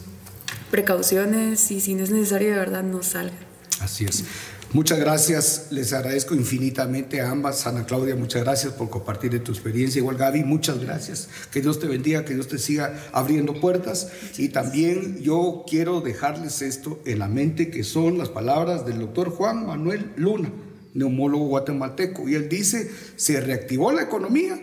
precauciones 0.71 1.71
y 1.71 1.81
si 1.81 1.95
no 1.95 2.03
es 2.03 2.11
necesario, 2.11 2.51
de 2.51 2.55
verdad, 2.55 2.83
no 2.83 3.01
salgan. 3.03 3.49
Así 3.81 4.05
es. 4.05 4.23
Muchas 4.71 4.99
gracias, 4.99 5.69
les 5.71 5.93
agradezco 5.93 6.35
infinitamente 6.35 7.21
a 7.21 7.31
ambas. 7.31 7.65
Ana 7.65 7.87
Claudia, 7.87 8.15
muchas 8.15 8.43
gracias 8.43 8.71
por 8.71 8.91
compartir 8.91 9.31
de 9.31 9.39
tu 9.39 9.51
experiencia. 9.51 9.97
Igual 9.97 10.17
Gaby, 10.17 10.43
muchas 10.43 10.79
gracias. 10.79 11.27
Que 11.51 11.61
Dios 11.61 11.79
te 11.79 11.87
bendiga, 11.87 12.23
que 12.23 12.35
Dios 12.35 12.47
te 12.47 12.59
siga 12.59 12.95
abriendo 13.11 13.59
puertas. 13.59 14.11
Y 14.37 14.49
también 14.49 15.23
yo 15.23 15.63
quiero 15.67 16.01
dejarles 16.01 16.61
esto 16.61 17.01
en 17.05 17.17
la 17.17 17.27
mente, 17.27 17.71
que 17.71 17.83
son 17.83 18.19
las 18.19 18.29
palabras 18.29 18.85
del 18.85 18.99
doctor 18.99 19.31
Juan 19.31 19.65
Manuel 19.65 20.11
Luna, 20.17 20.51
neumólogo 20.93 21.47
guatemalteco. 21.47 22.29
Y 22.29 22.35
él 22.35 22.47
dice, 22.47 22.91
se 23.15 23.41
reactivó 23.41 23.91
la 23.91 24.03
economía, 24.03 24.61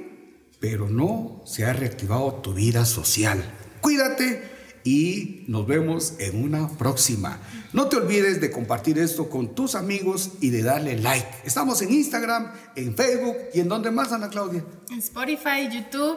pero 0.61 0.89
no 0.89 1.43
se 1.47 1.65
ha 1.65 1.73
reactivado 1.73 2.33
tu 2.35 2.55
vida 2.55 2.85
social. 2.85 3.43
Cuídate 3.81 4.55
y 4.87 5.45
nos 5.49 5.67
vemos 5.67 6.15
en 6.21 6.45
una 6.45 6.69
próxima. 6.69 7.41
No 7.77 7.91
te 7.91 7.97
olvides 7.97 8.41
de 8.41 8.51
compartir 8.51 8.99
esto 8.99 9.29
con 9.29 9.55
tus 9.55 9.75
amigos 9.75 10.31
y 10.41 10.49
de 10.49 10.63
darle 10.63 10.97
like. 10.97 11.29
Estamos 11.45 11.83
en 11.83 11.93
Instagram, 11.93 12.51
en 12.75 12.97
Facebook 12.97 13.37
y 13.53 13.61
en 13.61 13.69
donde 13.69 13.91
más, 13.91 14.13
Ana 14.13 14.31
Claudia. 14.31 14.65
En 14.91 14.99
Spotify, 14.99 15.69
YouTube. 15.71 16.17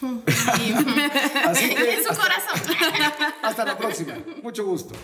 En 0.00 0.14
su 2.04 2.08
corazón. 2.08 2.76
Hasta 3.42 3.64
la 3.64 3.76
próxima. 3.76 4.14
Mucho 4.44 4.64
gusto. 4.64 4.94